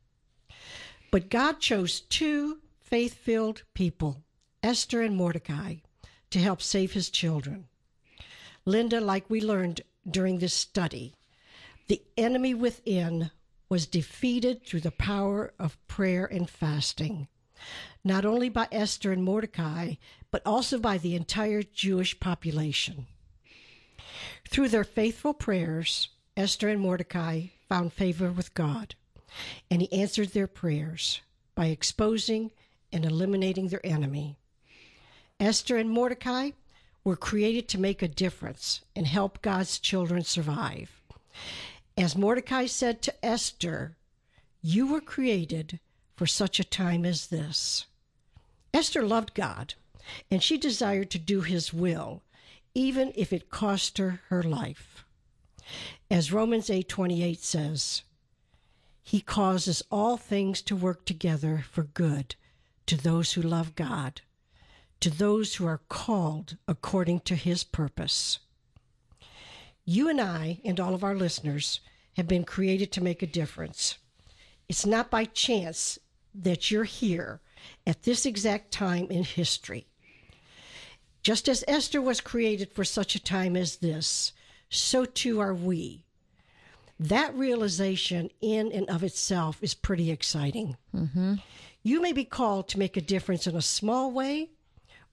[1.11, 4.23] But God chose two faith filled people,
[4.63, 5.77] Esther and Mordecai,
[6.31, 7.67] to help save his children.
[8.65, 11.15] Linda, like we learned during this study,
[11.89, 13.31] the enemy within
[13.69, 17.29] was defeated through the power of prayer and fasting,
[18.05, 19.95] not only by Esther and Mordecai,
[20.31, 23.07] but also by the entire Jewish population.
[24.49, 28.95] Through their faithful prayers, Esther and Mordecai found favor with God,
[29.71, 31.21] and he answered their prayers
[31.55, 32.51] by exposing
[32.93, 34.37] and eliminating their enemy.
[35.41, 36.51] Esther and Mordecai
[37.05, 40.91] were created to make a difference and help God's children survive.
[41.97, 43.97] As Mordecai said to Esther,
[44.61, 45.81] You were created
[46.17, 47.87] for such a time as this.
[48.73, 49.75] Esther loved God,
[50.31, 52.23] and she desired to do his will,
[52.75, 55.05] even if it cost her her life.
[56.11, 58.03] As Romans 8:28 says,
[59.03, 62.37] he causes all things to work together for good
[62.87, 64.23] to those who love God,
[65.01, 68.39] to those who are called according to his purpose.
[69.85, 71.81] You and I and all of our listeners
[72.17, 73.99] have been created to make a difference.
[74.69, 75.99] It's not by chance
[76.35, 77.41] that you're here
[77.87, 79.87] at this exact time in history.
[81.23, 84.33] Just as Esther was created for such a time as this,
[84.69, 86.05] so too are we.
[86.99, 90.77] That realization, in and of itself, is pretty exciting.
[90.95, 91.35] Mm-hmm.
[91.83, 94.51] You may be called to make a difference in a small way,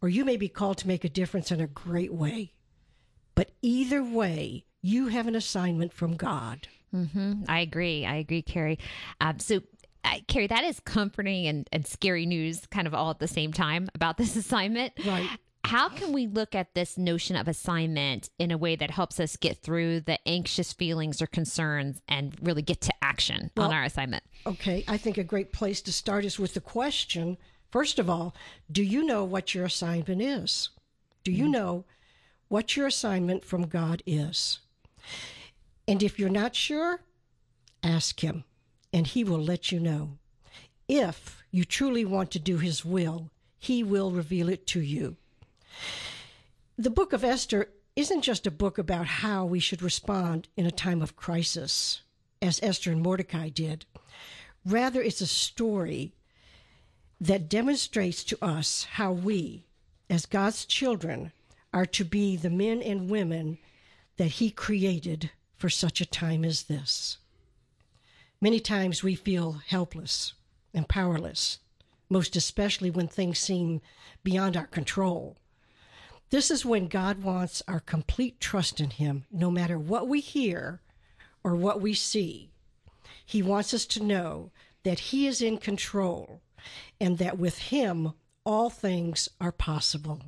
[0.02, 2.54] or you may be called to make a difference in a great way.
[3.40, 6.68] But either way, you have an assignment from God.
[7.48, 8.06] I agree.
[8.06, 8.78] I agree, Carrie.
[9.22, 9.62] Um, so,
[10.04, 13.54] uh, Carrie, that is comforting and, and scary news kind of all at the same
[13.54, 14.92] time about this assignment.
[15.06, 15.30] Right.
[15.64, 19.38] How can we look at this notion of assignment in a way that helps us
[19.38, 24.24] get through the anxious feelings or concerns and really get to action on our assignment?
[24.48, 27.38] Okay, I think a great place to start is with the question
[27.72, 28.36] first of all,
[28.70, 30.72] do you know what your assignment is?
[31.24, 31.86] Do you know
[32.50, 34.60] what your assignment from God is?
[35.88, 37.02] And if you're not sure,
[37.82, 38.44] ask Him,
[38.92, 40.18] and He will let you know.
[40.88, 45.16] If you truly want to do His will, He will reveal it to you.
[46.78, 50.72] The book of Esther isn't just a book about how we should respond in a
[50.72, 52.02] time of crisis,
[52.42, 53.86] as Esther and Mordecai did.
[54.66, 56.14] Rather, it's a story
[57.20, 59.66] that demonstrates to us how we,
[60.10, 61.32] as God's children,
[61.74, 63.58] are to be the men and women
[64.18, 67.18] that He created for such a time as this.
[68.42, 70.34] Many times we feel helpless
[70.74, 71.60] and powerless,
[72.10, 73.82] most especially when things seem
[74.24, 75.38] beyond our control.
[76.30, 80.82] This is when God wants our complete trust in Him, no matter what we hear
[81.44, 82.52] or what we see.
[83.26, 84.52] He wants us to know
[84.84, 86.42] that He is in control
[87.00, 88.14] and that with Him
[88.46, 90.22] all things are possible.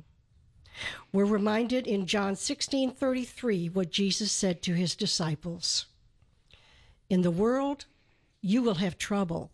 [1.12, 5.86] We're reminded in John 16:33 what Jesus said to his disciples.
[7.10, 7.86] In the world
[8.40, 9.50] you will have trouble,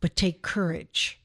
[0.00, 1.20] but take courage.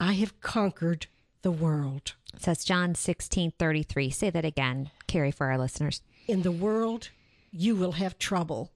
[0.00, 1.06] I have conquered
[1.42, 2.14] the world.
[2.38, 4.10] So that's John 16 33.
[4.10, 6.02] Say that again, Carrie, for our listeners.
[6.26, 7.10] In the world
[7.50, 8.70] you will have trouble,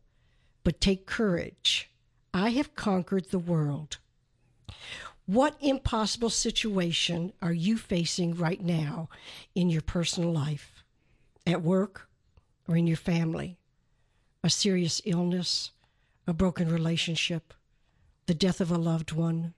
[0.62, 1.90] but take courage.
[2.32, 3.98] I have conquered the world.
[5.26, 9.08] What impossible situation are you facing right now
[9.54, 10.84] in your personal life,
[11.46, 12.10] at work,
[12.68, 13.56] or in your family?
[14.42, 15.70] A serious illness,
[16.26, 17.54] a broken relationship,
[18.26, 19.54] the death of a loved one,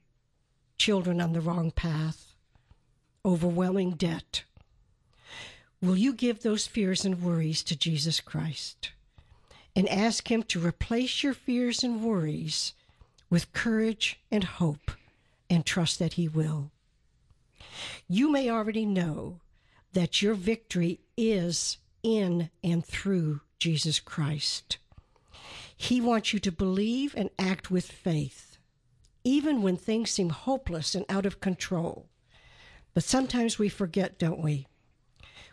[0.79, 2.33] children on the wrong path,
[3.25, 4.45] overwhelming debt.
[5.83, 8.93] Will you give those fears and worries to Jesus Christ
[9.75, 12.73] and ask Him to replace your fears and worries
[13.29, 14.93] with courage and hope
[15.49, 16.71] and trust that He will?
[18.09, 19.41] You may already know
[19.93, 24.79] that your victory is in and through Jesus Christ.
[25.77, 28.57] He wants you to believe and act with faith,
[29.25, 32.07] even when things seem hopeless and out of control.
[32.95, 34.67] But sometimes we forget, don't we?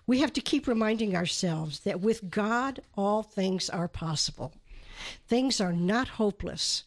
[0.06, 4.54] We have to keep reminding ourselves that with God, all things are possible.
[5.28, 6.84] Things are not hopeless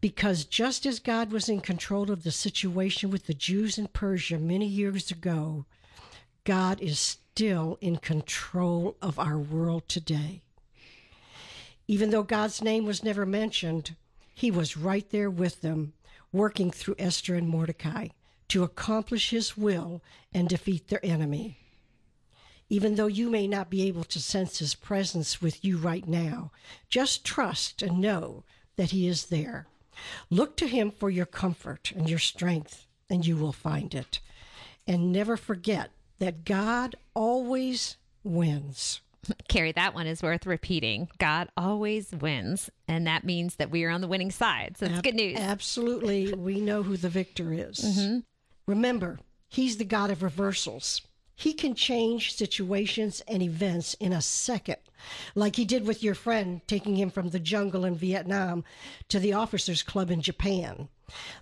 [0.00, 4.38] because just as God was in control of the situation with the Jews in Persia
[4.38, 5.66] many years ago,
[6.44, 10.42] God is still in control of our world today.
[11.86, 13.94] Even though God's name was never mentioned,
[14.34, 15.92] he was right there with them,
[16.32, 18.08] working through Esther and Mordecai
[18.48, 21.58] to accomplish his will and defeat their enemy.
[22.68, 26.52] Even though you may not be able to sense his presence with you right now,
[26.88, 28.44] just trust and know
[28.76, 29.66] that he is there.
[30.30, 34.20] Look to him for your comfort and your strength, and you will find it.
[34.86, 39.00] And never forget that God always wins.
[39.48, 41.08] Carrie, that one is worth repeating.
[41.18, 44.76] God always wins, and that means that we are on the winning side.
[44.78, 45.38] So it's Ab- good news.
[45.38, 46.32] Absolutely.
[46.32, 47.80] We know who the victor is.
[48.00, 48.18] Mm-hmm.
[48.66, 51.02] Remember, he's the God of reversals.
[51.34, 54.76] He can change situations and events in a second,
[55.34, 58.64] like he did with your friend taking him from the jungle in Vietnam
[59.08, 60.88] to the officers' club in Japan.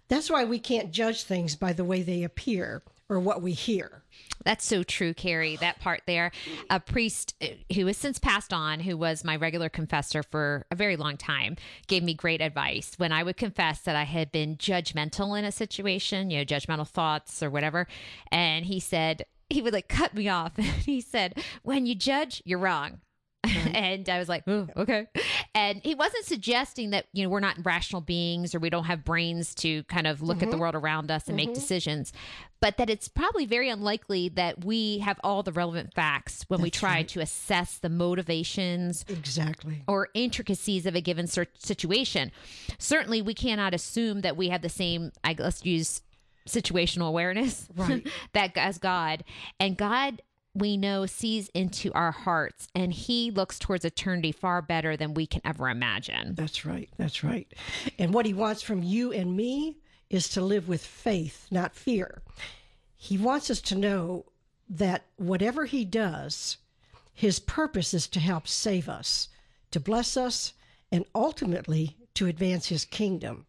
[0.09, 4.03] That's why we can't judge things by the way they appear or what we hear.
[4.45, 5.57] That's so true, Carrie.
[5.57, 6.31] That part there.
[6.71, 10.77] A priest uh, who has since passed on, who was my regular confessor for a
[10.77, 14.57] very long time, gave me great advice when I would confess that I had been
[14.57, 17.87] judgmental in a situation, you know, judgmental thoughts or whatever.
[18.31, 20.53] And he said, he would like cut me off.
[20.59, 23.01] And he said, when you judge, you're wrong.
[23.45, 23.69] Uh-huh.
[23.75, 25.07] and I was like, oh, okay.
[25.55, 29.05] And he wasn't suggesting that, you know, we're not rational beings or we don't have
[29.05, 30.61] brains to kind of look at the mm-hmm.
[30.61, 31.55] world around us and make mm-hmm.
[31.55, 32.13] decisions,
[32.61, 36.71] but that it's probably very unlikely that we have all the relevant facts when we
[36.71, 37.09] try right.
[37.09, 39.85] to assess the motivations Exactly.
[39.87, 42.33] or intricacies of a given situation.
[42.79, 46.03] Certainly, we cannot assume that we have the same, I, let's use
[46.49, 48.07] situational awareness Right.
[48.33, 49.25] that as God.
[49.61, 50.23] And God,
[50.59, 55.27] we know, sees into our hearts and he looks towards eternity far better than we
[55.27, 56.35] can ever imagine.
[56.35, 56.89] That's right.
[56.97, 57.53] That's right.
[57.99, 59.79] And what he wants from you and me
[60.11, 62.23] is to live with faith, not fear.
[62.97, 64.27] He wants us to know
[64.69, 66.57] that whatever he does,
[67.15, 69.29] his purpose is to help save us,
[69.71, 70.53] to bless us,
[70.91, 73.47] and ultimately to advance his kingdom.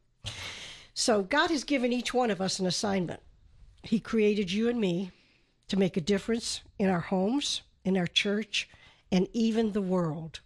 [0.93, 3.22] So God has given each one of us an assignment.
[3.84, 5.12] He created you and me
[5.69, 8.69] to make a difference in our homes, in our church,
[9.12, 10.41] and even the world.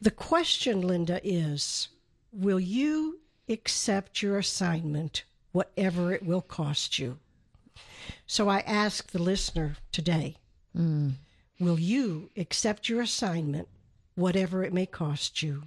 [0.00, 1.88] The question, Linda, is
[2.32, 7.18] will you accept your assignment, whatever it will cost you?
[8.26, 10.36] So I ask the listener today
[10.76, 11.12] mm.
[11.58, 13.68] will you accept your assignment,
[14.14, 15.64] whatever it may cost you?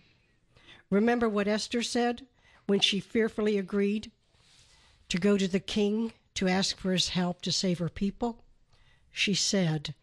[0.90, 2.26] Remember what Esther said
[2.68, 4.12] when she fearfully agreed
[5.10, 8.44] to go to the king to ask for his help to save her people?
[9.12, 9.94] She said,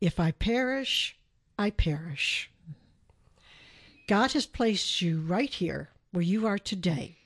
[0.00, 1.16] If I perish,
[1.58, 2.50] I perish.
[4.06, 7.16] God has placed you right here where you are today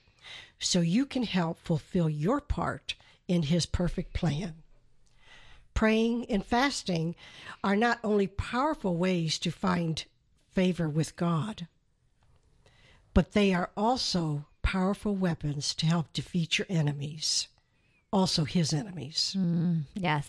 [0.59, 2.95] so you can help fulfill your part
[3.29, 4.55] in His perfect plan.
[5.75, 7.15] Praying and fasting
[7.63, 10.05] are not only powerful ways to find
[10.53, 11.67] favor with God,
[13.13, 17.49] but they are also powerful weapons to help defeat your enemies,
[18.17, 19.37] also His enemies.
[19.39, 20.29] Mm, yes.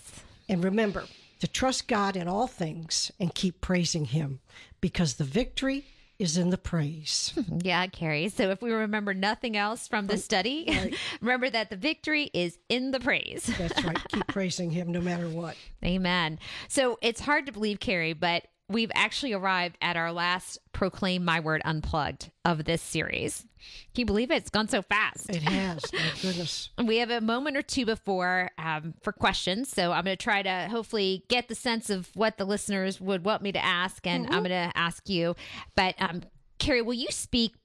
[0.50, 1.06] And remember
[1.40, 4.40] to trust God in all things and keep praising Him
[4.82, 5.86] because the victory
[6.20, 7.34] is in the praise.
[7.64, 8.30] Yeah, Carrie.
[8.30, 12.92] So if we remember nothing else from the study, remember that the victory is in
[12.92, 13.52] the praise.
[13.58, 13.98] That's right.
[14.10, 15.56] Keep praising Him no matter what.
[15.84, 16.40] Amen.
[16.68, 21.40] So it's hard to believe, Carrie, but we've actually arrived at our last Proclaim My
[21.40, 23.46] Word Unplugged of this series.
[23.94, 24.36] Can you believe it?
[24.36, 25.30] It's gone so fast.
[25.30, 25.82] It has.
[25.94, 26.70] My goodness.
[26.84, 29.70] We have a moment or two before um, for questions.
[29.70, 33.26] So I'm going to try to hopefully get the sense of what the listeners would
[33.26, 35.36] want me to ask, and I'm going to ask you.
[35.76, 36.22] But um,
[36.60, 37.56] Carrie, will you speak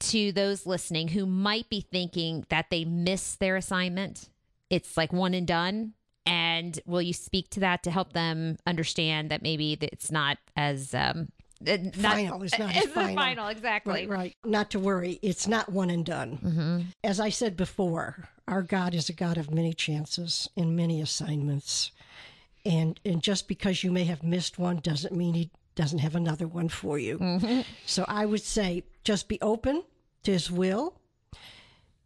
[0.00, 4.28] to those listening who might be thinking that they missed their assignment?
[4.70, 5.94] It's like one and done.
[6.54, 10.94] And will you speak to that to help them understand that maybe it's not as
[10.94, 11.28] um,
[11.66, 12.42] uh, not- Final.
[12.42, 13.14] It's not it's final.
[13.14, 13.92] final, exactly.
[14.06, 14.36] Right, right.
[14.44, 15.18] Not to worry.
[15.22, 16.38] It's not one and done.
[16.42, 16.80] Mm-hmm.
[17.02, 21.90] As I said before, our God is a God of many chances and many assignments.
[22.64, 26.46] And and just because you may have missed one doesn't mean he doesn't have another
[26.46, 27.18] one for you.
[27.18, 27.60] Mm-hmm.
[27.84, 29.82] So I would say just be open
[30.22, 30.94] to his will.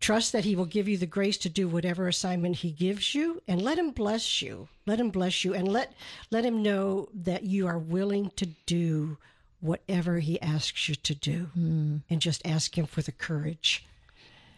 [0.01, 3.43] Trust that he will give you the grace to do whatever assignment he gives you
[3.49, 4.69] and let him bless you.
[4.87, 5.93] Let him bless you and let
[6.31, 9.19] let him know that you are willing to do
[9.61, 11.49] whatever he asks you to do.
[11.55, 13.85] And just ask him for the courage.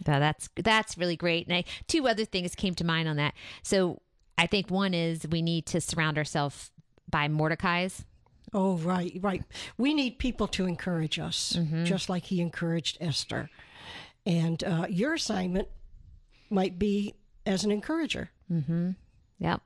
[0.06, 1.46] Yeah, that's that's really great.
[1.46, 3.32] And I, two other things came to mind on that.
[3.62, 4.02] So
[4.36, 6.70] I think one is we need to surround ourselves
[7.10, 8.04] by Mordecai's.
[8.52, 9.42] Oh, right, right.
[9.78, 11.84] We need people to encourage us, Mm-hmm.
[11.84, 13.48] just like he encouraged Esther.
[14.26, 15.68] And uh, your assignment
[16.50, 17.14] might be
[17.46, 18.30] as an encourager.
[18.50, 18.90] Mm-hmm.
[19.38, 19.62] Yep.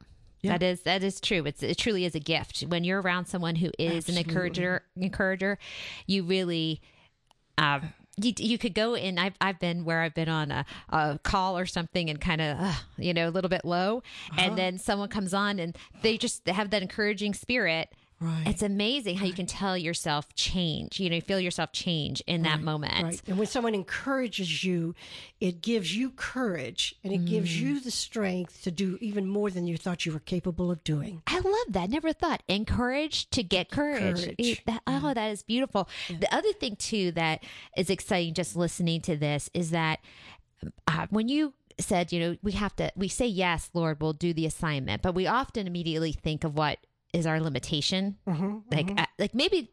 [0.50, 1.44] That is that is true.
[1.46, 4.82] It's it truly is a gift when you're around someone who is an encourager.
[4.96, 5.59] Encourager,
[6.07, 6.82] you really,
[7.57, 9.18] um, you you could go in.
[9.18, 12.61] I've I've been where I've been on a, a call or something and kind of
[12.61, 14.02] uh, you know a little bit low,
[14.36, 17.88] and then someone comes on and they just have that encouraging spirit.
[18.25, 18.45] Right.
[18.47, 20.99] It's amazing how you can tell yourself change.
[20.99, 23.03] You know, you feel yourself change in that moment.
[23.03, 23.22] Right.
[23.27, 24.95] And when someone encourages you,
[25.41, 27.27] it gives you courage and it Mm.
[27.29, 30.83] gives you the strength to do even more than you thought you were capable of
[30.85, 31.22] doing.
[31.27, 31.91] I love that.
[31.91, 34.25] Never thought encourage to get courage.
[34.25, 34.62] Courage.
[34.64, 35.89] That- oh, that is beautiful.
[36.09, 37.45] The other thing too that
[37.77, 40.01] is exciting, just listening to this, is that
[40.89, 44.33] uh, when you said, you know, we have to, we say yes, Lord, we'll do
[44.33, 46.79] the assignment, but we often immediately think of what
[47.14, 48.16] is our limitation.
[48.70, 49.70] like, uh, like maybe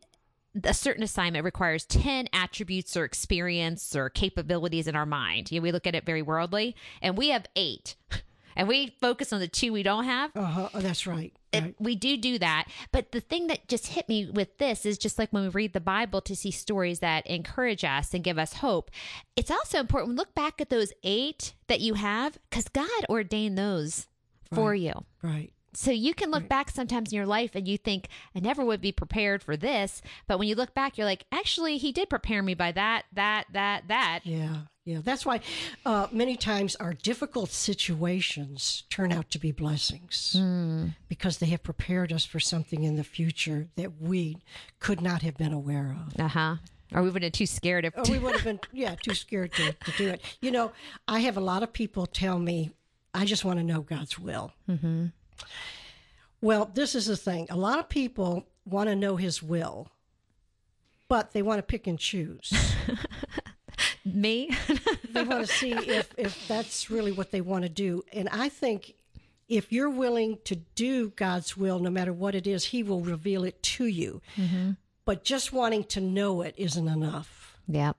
[0.64, 5.52] a certain assignment requires 10 attributes or experience or capabilities in our mind.
[5.52, 7.96] You know, we look at it very worldly, and we have eight.
[8.54, 10.70] And we focus on the two we don't have Uh huh.
[10.74, 11.32] Oh, that's right.
[11.54, 11.74] right.
[11.80, 12.68] we do do that.
[12.92, 15.72] But the thing that just hit me with this is just like when we read
[15.72, 18.92] the Bible to see stories that encourage us and give us hope.
[19.38, 20.12] It's also important.
[20.12, 24.08] To look back at those eight that you have because God ordained those
[24.54, 25.06] for you.
[25.22, 25.54] Right.
[25.74, 28.82] So you can look back sometimes in your life and you think, I never would
[28.82, 30.02] be prepared for this.
[30.28, 33.46] But when you look back, you're like, actually, he did prepare me by that, that,
[33.54, 34.20] that, that.
[34.24, 34.58] Yeah.
[34.84, 35.00] Yeah.
[35.04, 35.42] That's why
[35.86, 40.36] uh, many times our difficult situations turn out to be blessings
[41.08, 44.40] because they have prepared us for something in the future that we
[44.80, 46.20] could not have been aware of.
[46.20, 46.56] Uh huh.
[46.94, 47.94] Or we would have been too scared of.
[47.96, 50.22] Or we would have been, yeah, too scared to, to do it.
[50.42, 50.72] You know,
[51.08, 52.72] I have a lot of people tell me,
[53.14, 54.52] I just want to know God's will.
[54.70, 55.08] Mm-hmm.
[56.42, 57.48] Well, this is the thing.
[57.50, 59.90] A lot of people want to know His will,
[61.08, 62.52] but they want to pick and choose.
[64.06, 64.56] me.
[65.12, 68.04] they want to see if, if that's really what they want to do.
[68.14, 68.96] And I think
[69.48, 73.44] if you're willing to do God's will, no matter what it is, He will reveal
[73.44, 74.22] it to you.
[75.06, 77.58] But just wanting to know it isn't enough.
[77.68, 77.98] yep.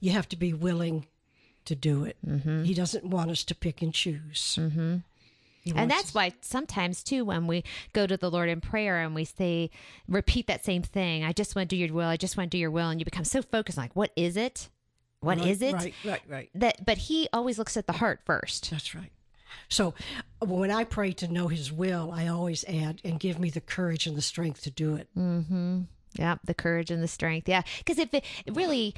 [0.00, 1.06] you have to be willing
[1.64, 2.16] to do it.
[2.64, 4.58] He doesn't want us to pick and choose.
[4.60, 4.96] Mm-hmm.
[5.74, 9.24] And that's why sometimes too, when we go to the Lord in prayer and we
[9.24, 9.70] say,
[10.06, 12.56] repeat that same thing, I just want to do your will, I just want to
[12.56, 14.68] do your will, and you become so focused, like, what is it?
[15.20, 15.72] What is it?
[15.72, 16.50] Right, right, right.
[16.54, 18.70] That, but He always looks at the heart first.
[18.70, 19.10] That's right.
[19.70, 19.94] So
[20.42, 23.62] uh, when I pray to know His will, I always add, and give me the
[23.62, 25.08] courage and the strength to do it.
[25.16, 25.82] Mm-hmm.
[26.16, 27.48] Yeah, the courage and the strength.
[27.48, 28.94] Yeah, because if it really,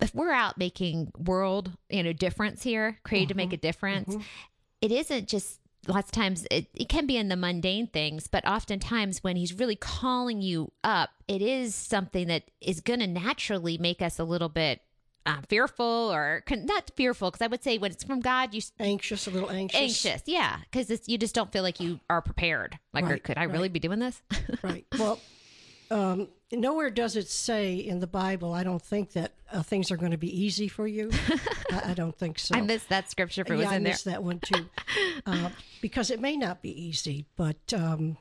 [0.00, 4.14] if we're out making world, you know, difference here, created to make mm-hmm, a difference,
[4.14, 4.22] mm-hmm.
[4.80, 5.58] it isn't just.
[5.88, 9.54] Lots of times it, it can be in the mundane things, but oftentimes when he's
[9.54, 14.24] really calling you up, it is something that is going to naturally make us a
[14.24, 14.80] little bit
[15.26, 17.30] uh, fearful or not fearful.
[17.30, 19.80] Because I would say when it's from God, you Anxious, a little anxious.
[19.80, 22.78] anxious, yeah, because you just don't feel like you are prepared.
[22.92, 24.22] Like, Right, could I really be doing this?
[24.62, 24.86] Right.
[24.98, 25.20] Well,
[25.90, 29.96] um, nowhere does it say in the Bible, I don't think that uh, things are
[29.96, 31.10] going to be easy for you.
[31.72, 32.54] I, I don't think so.
[32.54, 33.92] I missed that scripture if it was yeah, I in there.
[33.92, 34.66] missed that one too,
[35.26, 38.16] uh, because it may not be easy, but um,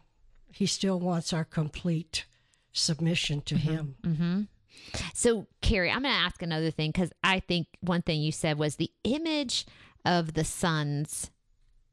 [0.52, 2.26] he still wants our complete
[2.72, 4.12] submission to Mm-hmm.
[4.14, 4.48] him.
[5.14, 8.58] So, Carrie, I'm going to ask another thing because I think one thing you said
[8.60, 9.66] was the image
[10.04, 11.32] of the sons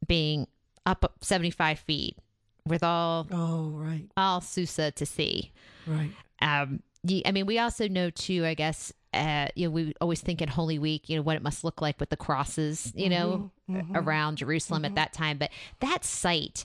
[0.07, 0.47] being
[0.85, 2.19] up 75 feet
[2.67, 5.53] with all Oh, right, all Susa to see.
[5.87, 6.11] right.
[6.41, 6.83] Um,
[7.27, 8.45] I mean, we also know too.
[8.45, 11.43] I guess uh, you know we always think in Holy Week, you know, what it
[11.43, 15.39] must look like with the crosses, you know, Mm-hmm, a- around Jerusalem at that time.
[15.39, 15.51] But
[15.81, 16.65] that sight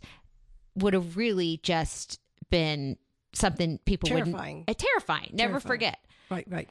[0.75, 2.19] would have really just
[2.49, 2.97] been
[3.33, 4.59] something people Terrifying.
[4.67, 4.69] wouldn't.
[4.69, 5.29] Uh, terrifying.
[5.33, 5.67] Never Terrifying.
[5.69, 5.99] forget.
[6.29, 6.69] Right, right.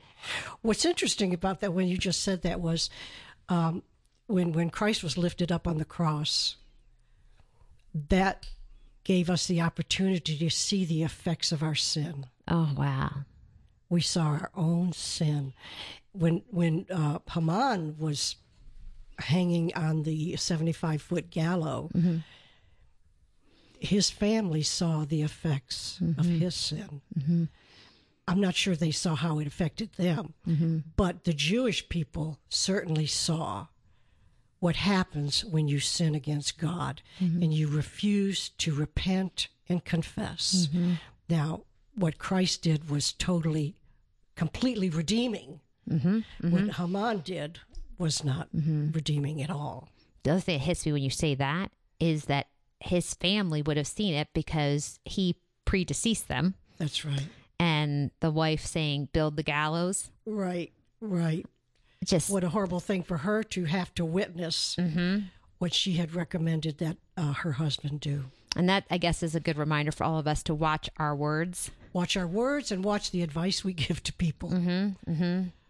[0.63, 2.91] What's interesting about that when you just said that was
[3.49, 3.83] um,
[4.27, 6.57] when when Christ was lifted up on the cross,
[8.09, 8.47] that
[9.07, 12.27] gave us the opportunity to see the effects of our sin.
[12.49, 13.11] Oh wow.
[13.89, 15.53] we saw our own sin.
[16.13, 18.37] When when uh, Haman was
[19.19, 22.17] hanging on the seventy five foot gallows, mm-hmm.
[23.79, 26.39] his family saw the effects of mm-hmm.
[26.39, 27.01] his sin.
[27.19, 27.45] Mm-hmm.
[28.29, 30.35] I'm not sure they saw how it affected them,
[30.97, 33.69] but the Jewish people certainly saw
[34.59, 37.43] what happens when you sin against God mm-hmm.
[37.43, 40.69] and you refuse to repent and confess.
[40.71, 40.93] Mm-hmm.
[41.29, 41.63] Now,
[41.95, 43.75] what Christ did was totally,
[44.35, 45.61] completely redeeming.
[45.89, 46.51] Mm-hmm.
[46.51, 47.61] What Haman did
[47.99, 49.89] was not redeeming at all.
[50.23, 52.49] The other thing that hits me when you say that is that
[52.81, 56.55] his family would have seen it because he predeceased them.
[56.79, 57.27] That's right.
[57.59, 60.11] And the wife saying, build the gallows.
[60.27, 61.47] Right, right.
[62.07, 64.77] Just, What a horrible thing for her to have to witness
[65.59, 68.25] what she had recommended that uh, her husband do.
[68.57, 71.15] and that I guess is a good reminder for all of us to watch our
[71.17, 71.71] words.
[71.93, 74.51] Watch our words and watch the advice we give to people.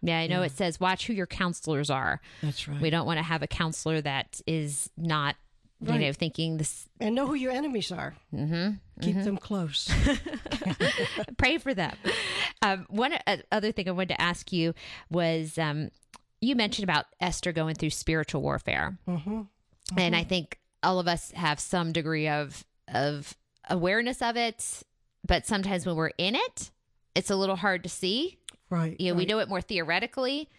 [0.01, 2.21] Yeah, I know it says watch who your counselors are.
[2.43, 2.79] That's right.
[2.79, 5.35] We don't want to have a counselor that is not,
[5.81, 6.87] you know, thinking this.
[6.99, 8.15] and know who your enemies are.
[8.33, 8.73] Mm-hmm.
[9.01, 9.89] Keep them close.
[11.37, 11.95] Pray for them.
[12.61, 14.73] Um, one uh, other thing I wanted to ask you
[15.09, 15.89] was um,
[16.41, 18.97] you mentioned about Esther going through spiritual warfare,
[19.97, 22.63] and I think all of us have some degree of
[22.93, 23.35] of
[23.69, 24.83] awareness of it,
[25.25, 26.71] but sometimes when we're in it,
[27.15, 28.37] it's a little hard to see.
[28.69, 28.99] right.
[28.99, 30.49] you know, we know it more theoretically.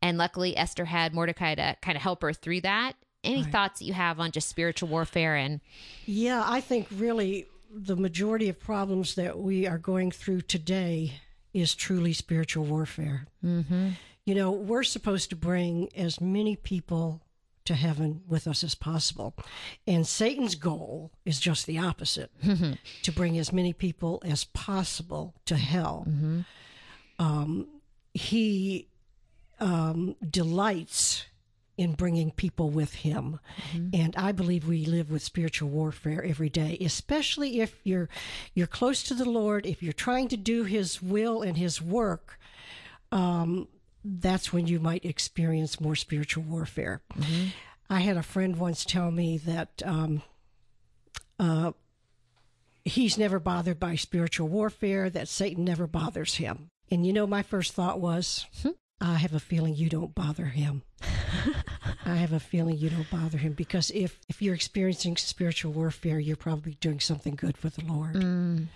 [0.00, 2.94] And luckily, Esther had Mordecai to kind of help her through that.
[3.22, 5.60] Any thoughts that you have on just spiritual warfare and
[6.04, 11.20] Yeah, I think really the majority of problems that we are going through today
[11.54, 13.26] is truly spiritual warfare.
[13.44, 13.90] Mm-hmm.
[14.24, 17.22] You know, we're supposed to bring as many people
[17.66, 19.34] to heaven with us as possible.
[19.86, 22.30] And Satan's goal is just the opposite
[23.02, 26.06] to bring as many people as possible to hell.
[27.18, 27.68] Um,
[28.12, 28.88] he
[29.60, 31.26] um, delights
[31.76, 33.40] in bringing people with him.
[33.92, 38.08] And I believe we live with spiritual warfare every day, especially if you're
[38.54, 42.38] you're close to the Lord, if you're trying to do his will and his work,
[43.10, 43.66] um,
[44.04, 47.00] that's when you might experience more spiritual warfare.
[47.88, 50.22] I had a friend once tell me that um,
[51.38, 51.72] uh,
[52.84, 56.68] he's never bothered by spiritual warfare, that Satan never bothers him.
[56.90, 58.46] And you know, my first thought was,
[59.00, 60.82] I have a feeling you don't bother him.
[62.06, 66.18] I have a feeling you don't bother him because if, if you're experiencing spiritual warfare,
[66.18, 68.14] you're probably doing something good for the Lord.
[68.14, 68.66] Mm.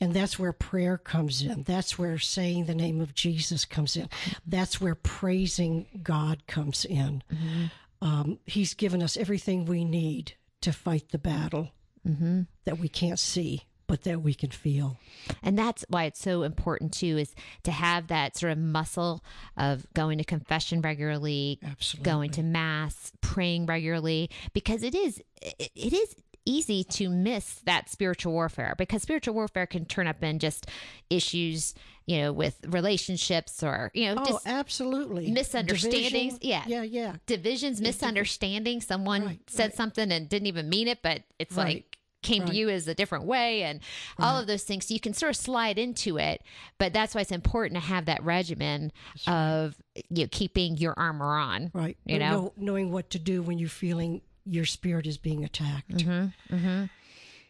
[0.00, 1.62] And that's where prayer comes in.
[1.64, 4.08] That's where saying the name of Jesus comes in.
[4.46, 7.22] That's where praising God comes in.
[7.32, 7.64] Mm-hmm.
[8.00, 11.70] Um, he's given us everything we need to fight the battle
[12.06, 12.42] mm-hmm.
[12.64, 14.96] that we can't see, but that we can feel.
[15.42, 17.34] and that's why it's so important too is
[17.64, 19.24] to have that sort of muscle
[19.56, 22.04] of going to confession regularly, Absolutely.
[22.10, 26.14] going to mass, praying regularly because it is it, it is
[26.44, 30.64] easy to miss that spiritual warfare because spiritual warfare can turn up in just
[31.10, 31.74] issues,
[32.06, 35.30] you know, with relationships or, you know, Oh, just absolutely.
[35.30, 36.38] misunderstandings.
[36.38, 36.38] Division.
[36.40, 36.62] Yeah.
[36.66, 37.16] Yeah, yeah.
[37.26, 39.74] divisions, misunderstanding Someone Right, said right.
[39.74, 42.50] something and didn't even mean it, but it's Right, like came right.
[42.50, 43.80] to you as a different way and
[44.18, 44.86] all of those things.
[44.86, 46.42] So you can sort of slide into it,
[46.78, 48.92] but that's why it's important to have that regimen
[49.26, 49.76] of
[50.08, 51.70] you know, keeping your armor on.
[51.72, 51.96] Right.
[52.04, 52.52] You know?
[52.56, 55.98] knowing what to do when you're feeling your spirit is being attacked.
[55.98, 56.84] Mm-hmm.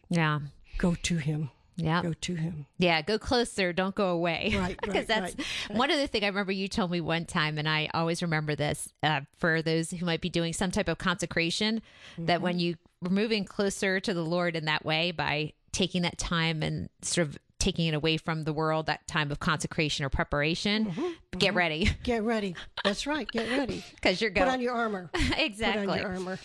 [0.09, 0.39] Yeah.
[0.77, 1.51] Go to him.
[1.75, 2.01] Yeah.
[2.03, 2.65] Go to him.
[2.77, 4.53] Yeah, go closer, don't go away.
[4.57, 5.35] Right, Because right, that's
[5.69, 8.53] right, one other thing I remember you told me one time, and I always remember
[8.53, 11.81] this uh, for those who might be doing some type of consecration,
[12.17, 12.43] that Mm-hmm.
[12.43, 16.61] when you were moving closer to the Lord in that way by taking that time
[16.63, 20.85] and sort of taking it away from the world, that time of consecration or preparation,
[20.87, 22.55] Mm-hmm, get ready Get ready.
[22.85, 23.29] That's right.
[23.29, 23.83] Get ready.
[23.95, 24.47] because you're going.
[24.47, 25.09] Put on your armor.
[25.37, 25.85] exactly.
[25.87, 26.39] Put on your armor.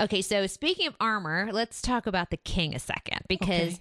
[0.00, 3.78] Okay, so speaking of armor, let's talk about the king a second because Okay.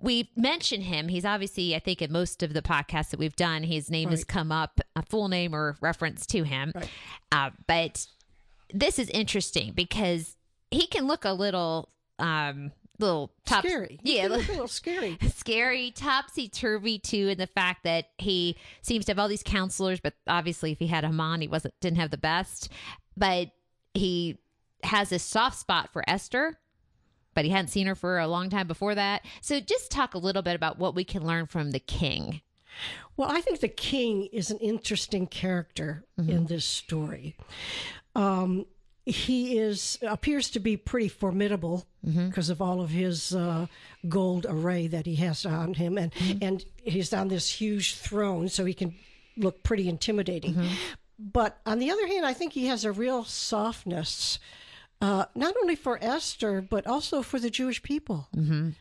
[0.00, 1.06] we mention him.
[1.08, 4.24] He's obviously, I think, in most of the podcasts that we've done, his name has
[4.24, 6.72] come up, a full name or reference to him.
[6.74, 6.90] Right.
[7.30, 8.06] Uh, but
[8.74, 10.36] this is interesting because
[10.70, 11.88] he can look a little,
[12.18, 13.98] um, little top, Scary.
[14.02, 15.16] yeah, a little scary.
[15.34, 20.00] scary, topsy turvy too, in the fact that he seems to have all these counselors,
[20.00, 22.68] but obviously, if he had Haman, he wasn't didn't have the best.
[23.16, 23.50] But
[23.94, 24.38] he
[24.84, 26.58] has this soft spot for Esther,
[27.34, 29.24] but he hadn't seen her for a long time before that.
[29.40, 32.40] So, just talk a little bit about what we can learn from the king.
[33.16, 36.30] Well, I think the king is an interesting character Mm-hmm.
[36.30, 37.36] in this story.
[38.14, 38.66] Um,
[39.08, 42.28] he is appears to be pretty formidable mm-hmm.
[42.28, 43.66] because of all of his uh,
[44.08, 46.38] gold array that he has on him, and mm-hmm.
[46.42, 48.94] and he's on this huge throne, so he can
[49.36, 50.54] look pretty intimidating.
[50.54, 50.74] Mm-hmm.
[51.18, 54.38] But on the other hand, I think he has a real softness,
[55.00, 58.28] uh, not only for Esther but also for the Jewish people.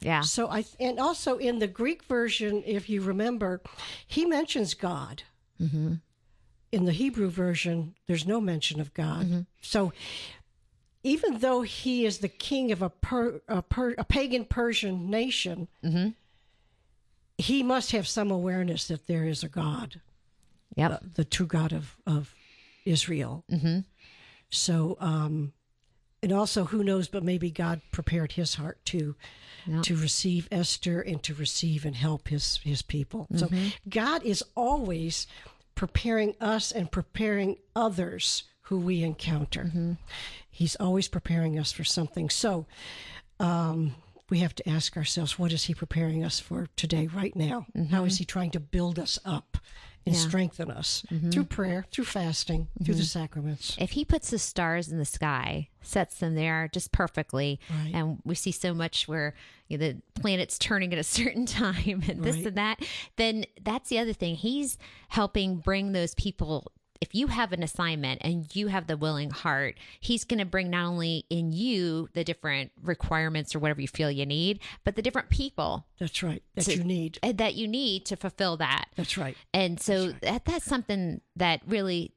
[0.01, 0.21] Yeah.
[0.21, 3.61] So I and also in the Greek version, if you remember,
[4.05, 5.23] he mentions God.
[6.77, 9.25] In the Hebrew version, there's no mention of God.
[9.25, 9.39] Mm-hmm.
[9.61, 9.93] So
[11.03, 15.67] even though he is the king of a per, a, per, a pagan Persian nation,
[15.83, 16.09] mm-hmm.
[17.37, 20.01] he must have some awareness that there is a God,
[20.75, 20.91] Yep.
[20.91, 22.35] Uh, the true God of of
[22.85, 23.43] Israel.
[23.51, 23.79] Mm-hmm.
[24.51, 25.53] So, um,
[26.21, 27.07] and also, who knows?
[27.07, 29.15] But maybe God prepared his heart to
[29.65, 29.81] Yeah.
[29.81, 33.27] to receive Esther and to receive and help his his people.
[33.35, 33.49] So,
[33.89, 35.25] God is always
[35.77, 39.71] preparing us and preparing others who we encounter.
[40.49, 42.29] He's always preparing us for something.
[42.29, 42.65] So,
[43.39, 43.95] um,
[44.29, 47.65] we have to ask ourselves, what is He preparing us for today, right now?
[47.91, 49.57] How is He trying to build us up
[50.07, 50.21] and Yeah.
[50.21, 51.29] strengthen us mm-hmm.
[51.29, 53.19] through prayer, through fasting, through the mm-hmm.
[53.19, 53.75] sacraments?
[53.79, 57.91] if he puts the stars in the sky, sets them there just perfectly, Right.
[57.93, 59.33] and we see so much where
[59.67, 62.47] you know, the planet's turning at a certain time and this Right.
[62.47, 62.79] and that,
[63.17, 64.35] then that's the other thing.
[64.35, 64.77] He's
[65.09, 66.71] helping bring those people.
[67.01, 70.69] If you have an assignment and you have the willing heart, he's going to bring
[70.69, 75.01] not only in you the different requirements or whatever you feel you need, but the
[75.01, 76.41] different people That's right.
[76.55, 77.19] That to- you need.
[77.21, 78.85] that you need to fulfill that.
[78.95, 79.37] That's right.
[79.53, 82.13] And so that that's something that really,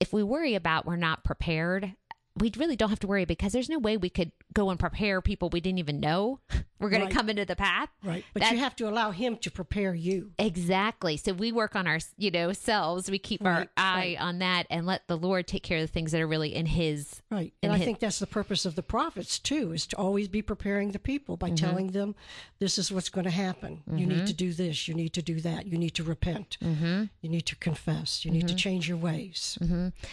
[0.00, 1.94] if we worry about we're not prepared,
[2.38, 5.20] we really don't have to worry because there's no way we could go and prepare
[5.20, 6.40] people we didn't even know
[6.82, 7.10] we're going Right.
[7.10, 7.88] to come into the path.
[8.02, 8.24] Right.
[8.34, 10.32] But you have to allow Him to prepare you.
[10.38, 11.16] Exactly.
[11.16, 13.10] So we work on our, you know, selves.
[13.10, 14.20] We keep our eye right.
[14.20, 16.66] on that and let the Lord take care of the things that are really in
[16.66, 17.22] His.
[17.30, 17.52] Right.
[17.62, 20.42] And I hit- think that's the purpose of the prophets too, is to always be
[20.42, 21.54] preparing the people by mm-hmm.
[21.54, 22.16] telling them
[22.58, 23.82] this is what's going to happen.
[23.86, 24.24] You need mm-hmm.
[24.26, 26.58] to do this, you need to do that, you need to repent.
[26.62, 27.04] Mm-hmm.
[27.20, 29.58] You need to confess, you need to change your ways.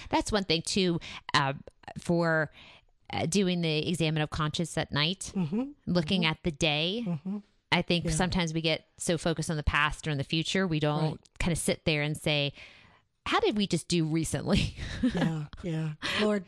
[0.10, 1.00] That's one thing too,
[1.34, 1.54] uh,
[1.98, 2.52] for
[3.12, 5.64] uh, doing the examen of conscience at night, mm-hmm.
[5.86, 6.32] looking mm-hmm.
[6.32, 7.04] at the day.
[7.08, 7.38] Mm-hmm.
[7.72, 10.80] I think sometimes we get so focused on the past or in the future, we
[10.80, 11.20] don't Right.
[11.40, 12.54] kind of sit there and say,
[13.28, 14.76] "How did we just do recently?"
[15.14, 15.90] yeah, yeah.
[16.22, 16.46] Lord,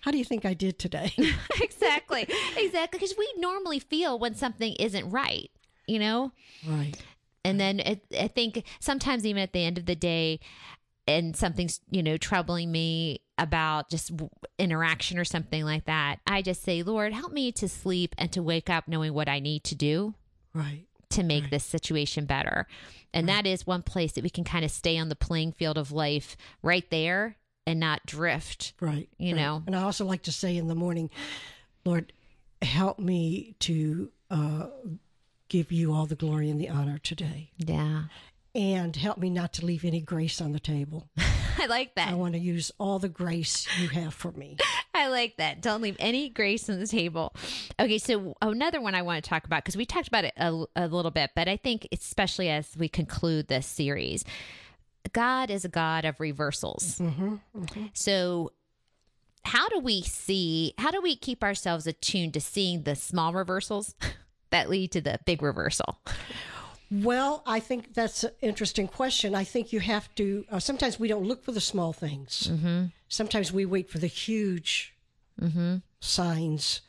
[0.00, 1.12] how do you think I did today?
[1.60, 5.50] exactly, exactly, because we normally feel when something isn't right,
[5.86, 6.32] you know.
[6.66, 6.94] right.
[7.44, 10.38] And then it, I think sometimes even at the end of the day,
[11.08, 16.42] and something's you know troubling me about just w- interaction or something like that, I
[16.42, 19.64] just say, Lord, help me to sleep and to wake up knowing what I need
[19.64, 20.14] to do
[20.54, 20.84] Right.
[21.10, 22.66] to make this situation better.
[23.12, 25.76] And that is one place that we can kind of stay on the playing field
[25.76, 27.36] of life right there
[27.66, 28.72] and not drift.
[28.80, 29.08] Right.
[29.18, 29.40] You right.
[29.42, 29.62] know.
[29.66, 31.10] And I also like to say in the morning,
[31.84, 32.12] Lord,
[32.62, 34.66] help me to uh,
[35.48, 37.50] give you all the glory and the honor today.
[37.58, 38.04] Yeah.
[38.54, 41.08] And help me not to leave any grace on the table.
[41.58, 42.08] I like that.
[42.08, 44.56] I want to use all the grace you have for me.
[44.94, 45.62] I like that.
[45.62, 47.34] Don't leave any grace on the table.
[47.80, 50.64] Okay, so another one I want to talk about because we talked about it a,
[50.76, 54.24] a little bit, but I think especially as we conclude this series,
[55.12, 56.98] God is a God of reversals.
[56.98, 57.86] Mm-hmm, mm-hmm.
[57.92, 58.52] So,
[59.44, 60.74] how do we see?
[60.78, 63.94] How do we keep ourselves attuned to seeing the small reversals
[64.50, 65.98] that lead to the big reversal?
[66.92, 69.34] Well, I think that's an interesting question.
[69.34, 72.50] I think you have to, uh, sometimes we don't look for the small things.
[73.08, 74.94] Sometimes we wait for the huge
[76.00, 76.82] signs.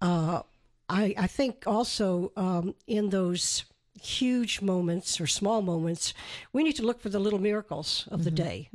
[0.00, 0.40] Uh,
[0.88, 3.64] I, I think also um, in those
[4.02, 6.14] huge moments or small moments,
[6.54, 8.70] we need to look for the little miracles of the day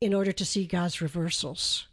[0.00, 1.88] in order to see God's reversals.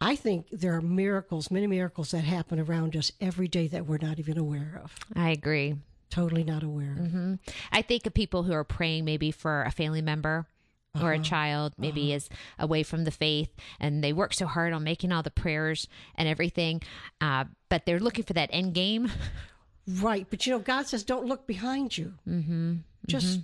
[0.00, 3.98] I think there are miracles, many miracles that happen around us every day that we're
[3.98, 4.94] not even aware of.
[5.16, 5.74] I agree.
[6.10, 7.38] Totally not aware of.
[7.72, 10.46] I think of people who are praying maybe for a family member
[11.02, 13.50] or a child maybe is away from the faith
[13.80, 16.80] and they work so hard on making all the prayers and everything
[17.20, 19.10] uh, but they're looking for that end game
[19.86, 20.26] Right.
[20.30, 22.14] But you know, God says, don't look behind you.
[22.26, 22.76] Mm-hmm.
[23.06, 23.40] Just,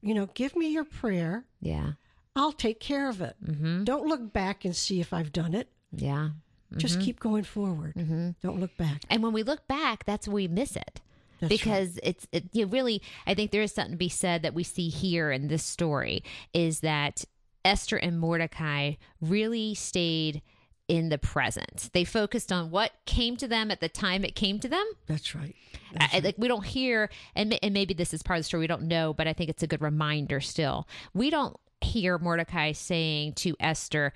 [0.00, 1.44] you know, give me your prayer.
[1.60, 1.92] yeah
[2.36, 3.36] I'll take care of it.
[3.44, 3.84] Mm-hmm.
[3.84, 5.68] Don't look back and see if I've done it.
[5.92, 6.30] yeah
[6.76, 7.94] Just keep going forward.
[8.42, 9.02] Don't look back.
[9.10, 11.00] and when we look back that's when we miss it
[11.48, 14.54] That's because it's it, you really i think there is something to be said that
[14.54, 16.22] we see here in this story
[16.52, 17.24] is that
[17.64, 20.42] esther and mordecai really stayed
[20.86, 21.88] in the present.
[21.94, 24.84] They focused on what came to them at the time it came to them.
[25.06, 25.54] That's right.
[25.98, 28.66] I, like we don't hear and, and maybe this is part of the story we
[28.66, 30.88] don't know but i think it's a good reminder still.
[31.14, 34.12] We don't hear mordecai saying to esther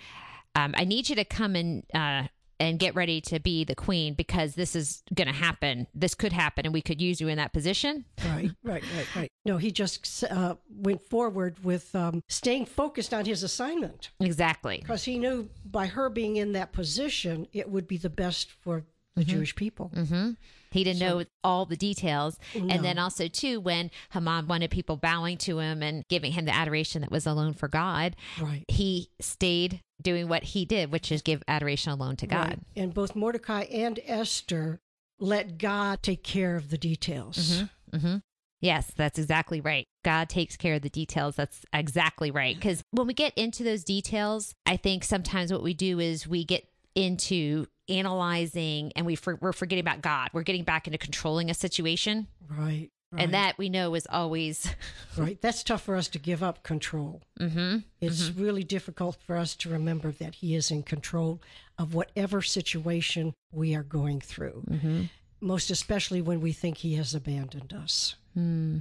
[0.54, 2.24] um, I need you to come and uh,
[2.60, 5.86] and get ready to be the queen because this is going to happen.
[5.94, 8.04] This could happen, and we could use you in that position.
[8.24, 9.28] Right, right, right, right.
[9.44, 14.78] No, he just uh, went forward with um, staying focused on his assignment Exactly.
[14.78, 18.84] because he knew by her being in that position, it would be the best for
[19.18, 19.88] the Jewish people.
[19.94, 20.30] hmm
[20.70, 22.38] He didn't know all the details.
[22.54, 26.54] And then also, too, when Haman wanted people bowing to him and giving him the
[26.54, 28.64] adoration that was alone for God, Right.
[28.68, 32.48] he stayed doing what he did, which is give adoration alone to God.
[32.48, 32.58] Right.
[32.76, 34.80] And both Mordecai and Esther
[35.18, 37.62] let God take care of the details.
[37.92, 38.16] hmm
[38.60, 39.86] Yes, that's exactly right.
[40.04, 41.36] God takes care of the details.
[41.36, 42.56] That's exactly right.
[42.56, 46.42] Because when we get into those details, I think sometimes what we do is we
[46.44, 46.64] get
[46.98, 50.30] into analyzing and we for, we're forgetting about God.
[50.32, 52.26] We're getting back into controlling a situation.
[52.50, 52.90] Right.
[53.12, 53.22] right.
[53.22, 54.74] And that we know is always,
[55.16, 55.40] right.
[55.40, 57.22] That's tough for us to give up control.
[57.38, 61.40] hmm It's really difficult for us to remember that He is in control
[61.78, 65.02] of whatever situation we are going through, hmm
[65.40, 68.16] most especially when we think He has abandoned us.
[68.34, 68.78] Hmm.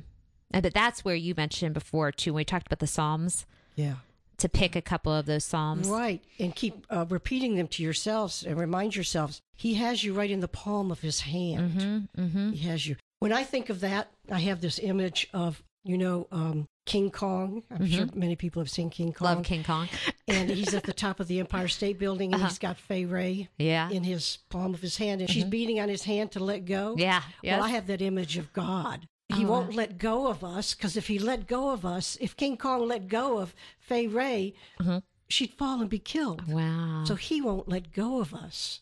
[0.50, 3.46] And but that's where you mentioned before too, when we talked about the Psalms,
[3.76, 3.98] Yeah.
[4.40, 5.88] To pick a couple of those Psalms.
[5.88, 6.24] Right.
[6.40, 10.42] And keep uh, repeating them to yourselves and remind yourselves He has you right in
[10.42, 11.72] the palm of His hand.
[11.72, 12.22] Mm-hmm.
[12.22, 12.52] Mm-hmm.
[12.52, 12.98] He has you.
[13.20, 17.64] When I think of that, I have this image of, you know, um, King Kong.
[17.72, 19.28] I'm sure many people have seen King Kong.
[19.28, 19.36] Mm-hmm.
[19.38, 19.90] Love King Kong.
[20.28, 22.48] and he's at the top of the Empire State Building and Uh-huh.
[22.50, 23.90] he's got Fay Wray Yeah.
[23.90, 26.92] in his palm of his hand and she's beating on his hand to let go.
[26.92, 27.00] Mm-hmm.
[27.00, 27.24] Yeah.
[27.42, 27.58] Yes.
[27.58, 29.08] Well, I have that image of God.
[29.30, 32.36] He Oh, won't let go of us because if he let go of us, if
[32.38, 35.04] King Kong let go of Fay Wray, Mhm.
[35.28, 36.48] she'd fall and be killed.
[36.48, 37.04] wow.
[37.06, 38.80] So he won't let go of us,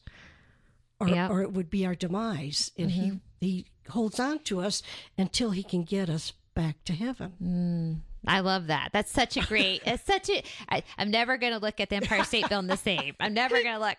[0.99, 1.31] or, Yep.
[1.31, 2.71] or it would be our demise.
[2.77, 4.81] And he he holds on to us
[5.17, 7.33] until he can get us back to heaven.
[7.41, 8.89] Mm, I love that.
[8.93, 9.81] That's such a great.
[9.85, 10.43] It's such a.
[10.69, 13.15] I, I'm never going to look at the Empire State Building the same.
[13.19, 13.97] I'm never going to look.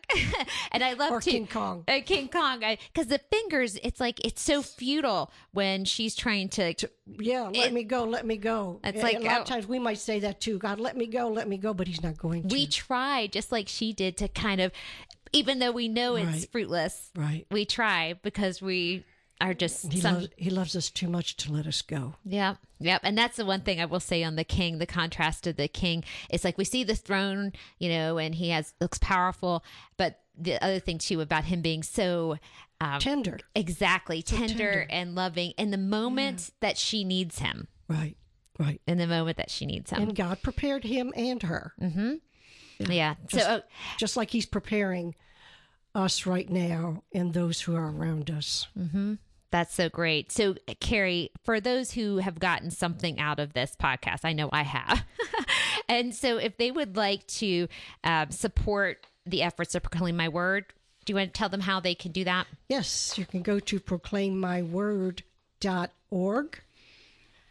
[0.72, 1.84] and I love Or to, King Kong.
[1.88, 2.60] Uh, King Kong,
[2.92, 3.78] because the fingers.
[3.82, 6.74] It's like it's so futile when she's trying to.
[7.18, 8.80] Yeah, let It- me go, let me go.
[8.82, 9.40] It's And like, a lot oh.
[9.42, 10.58] of times we might say that too.
[10.58, 12.52] God, let me go, let me go, but He's not going to.
[12.52, 14.72] We try just like she did to kind of,
[15.32, 16.48] even though we know it's Right.
[16.50, 17.46] fruitless, right.
[17.50, 19.04] we try because we
[19.40, 20.14] are just He some.
[20.14, 22.14] loves He loves us too much to let us go.
[22.24, 23.00] Yeah, yep.
[23.04, 25.68] And that's the one thing I will say on the king, the contrast of the
[25.68, 26.04] king.
[26.30, 29.62] It's like we see the throne, you know, and he has looks powerful,
[29.96, 32.36] but the other thing too about him being so
[32.80, 33.38] um, Tender.
[33.54, 34.86] exactly tender, tender.
[34.90, 38.16] and loving in the moment that she needs him, Right.
[38.58, 38.80] Right.
[38.86, 40.02] in the moment that she needs him.
[40.02, 42.14] And God prepared him and her, mm-hmm.
[42.92, 43.14] Yeah.
[43.28, 43.60] Just- so, uh,
[43.98, 45.14] just like He's preparing
[45.94, 48.66] us right now and those who are around us.
[48.76, 49.14] hmm
[49.50, 50.32] That's so great.
[50.32, 54.62] So, Carrie, for those who have gotten something out of this podcast, I know I
[54.62, 55.04] have.
[55.88, 57.68] and so, if they would like to
[58.04, 60.66] um, support the efforts of proclaim my word,
[61.04, 62.46] do you want to tell them how they can do that?
[62.68, 66.60] Yes, you can go to proclaimmyword.org.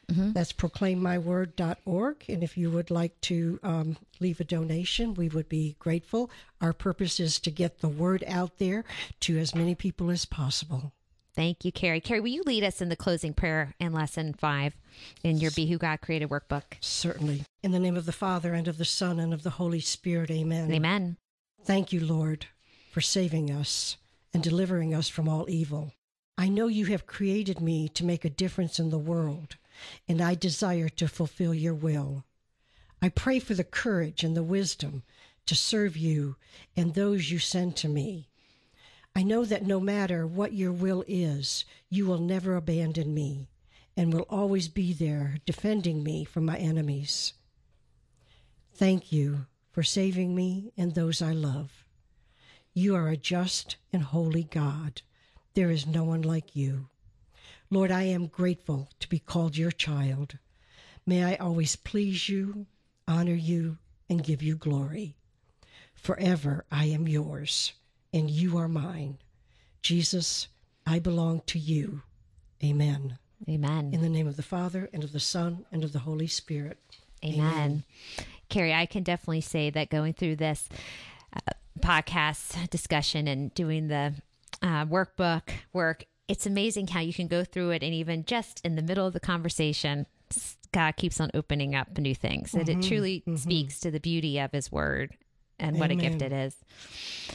[0.07, 2.25] That's proclaimmyword.org.
[2.29, 6.29] And if you would like to um, leave a donation, we would be grateful.
[6.61, 8.83] Our purpose is to get the word out there
[9.21, 10.93] to as many people as possible.
[11.35, 11.99] Thank you, Carrie.
[11.99, 14.73] Carrie, will you lead us in the closing prayer in lesson five
[15.23, 16.63] in your Be Who God Created workbook?
[16.79, 17.43] Certainly.
[17.61, 20.31] In the name of the Father, and of the Son, and of the Holy Spirit,
[20.31, 20.71] amen.
[20.71, 21.17] Amen.
[21.63, 22.45] Thank you, Lord,
[22.91, 23.97] for saving us
[24.33, 25.93] and delivering us from all evil.
[26.37, 29.57] I know you have created me to make a difference in the world,
[30.07, 32.23] and I desire to fulfill your will.
[33.01, 35.03] I pray for the courage and the wisdom
[35.45, 36.37] to serve you
[36.75, 38.29] and those you send to me.
[39.17, 43.47] I know that no matter what your will is, you will never abandon me
[43.95, 47.31] and will always be there defending me from my enemies.
[48.73, 51.85] Thank you for saving me and those I love.
[52.73, 55.01] You are a just and holy God.
[55.53, 56.89] There is no one like you.
[57.69, 60.37] Lord, I am grateful to be called your child.
[61.05, 62.65] May I always please you,
[63.07, 63.77] honor you,
[64.09, 65.15] and give you glory.
[65.93, 67.71] Forever I am yours,
[68.15, 69.17] and you are mine.
[69.83, 70.47] Jesus,
[70.87, 72.01] I belong to you.
[72.63, 73.19] Amen.
[73.47, 73.91] Amen.
[73.93, 76.79] In the name of the Father, and of the Son, and of the Holy Spirit.
[77.23, 77.83] Amen.
[78.49, 80.69] Carrie, I can definitely say that going through this
[81.35, 81.51] uh,
[81.81, 84.13] podcast discussion and doing the
[84.61, 88.75] uh, workbook work, it's amazing how you can go through it and even just in
[88.75, 90.05] the middle of the conversation,
[90.71, 92.53] God keeps on opening up new things.
[92.53, 95.17] And it truly speaks to the beauty of His Word
[95.59, 96.55] and what a gift it is.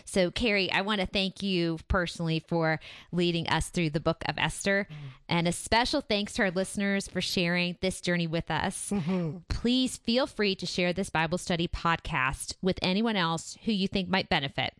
[0.05, 2.79] So, Carrie, I want to thank you personally for
[3.12, 4.87] leading us through the book of Esther.
[5.29, 8.93] And a special thanks to our listeners for sharing this journey with us.
[9.49, 14.09] Please feel free to share this Bible study podcast with anyone else who you think
[14.09, 14.75] might benefit.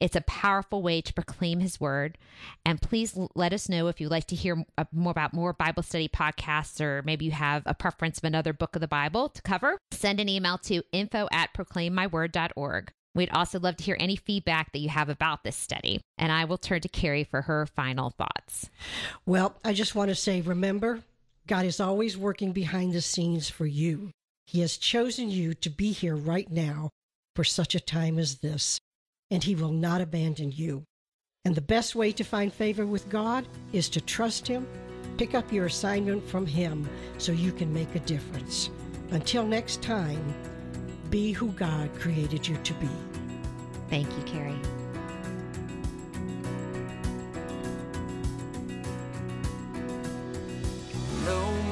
[0.00, 2.18] It's a powerful way to proclaim his word.
[2.66, 5.82] And please let us know if you'd like to hear uh, more about more Bible
[5.82, 9.40] study podcasts, or maybe you have a preference of another book of the Bible to
[9.42, 9.78] cover.
[9.90, 12.83] Send an email to info at proclaimmyword.org.
[13.14, 16.00] We'd also love to hear any feedback that you have about this study.
[16.18, 18.70] And I will turn to Carrie for her final thoughts.
[19.24, 21.00] Well, I just want to say remember,
[21.46, 24.10] God is always working behind the scenes for you.
[24.46, 26.90] He has chosen you to be here right now
[27.34, 28.78] for such a time as this,
[29.30, 30.84] and He will not abandon you.
[31.44, 34.66] And the best way to find favor with God is to trust Him,
[35.18, 36.88] pick up your assignment from Him
[37.18, 38.70] so you can make a difference.
[39.10, 40.34] Until next time,
[41.14, 42.88] be who God created you to be.
[43.88, 44.52] Thank you, Carrie.
[51.24, 51.62] No,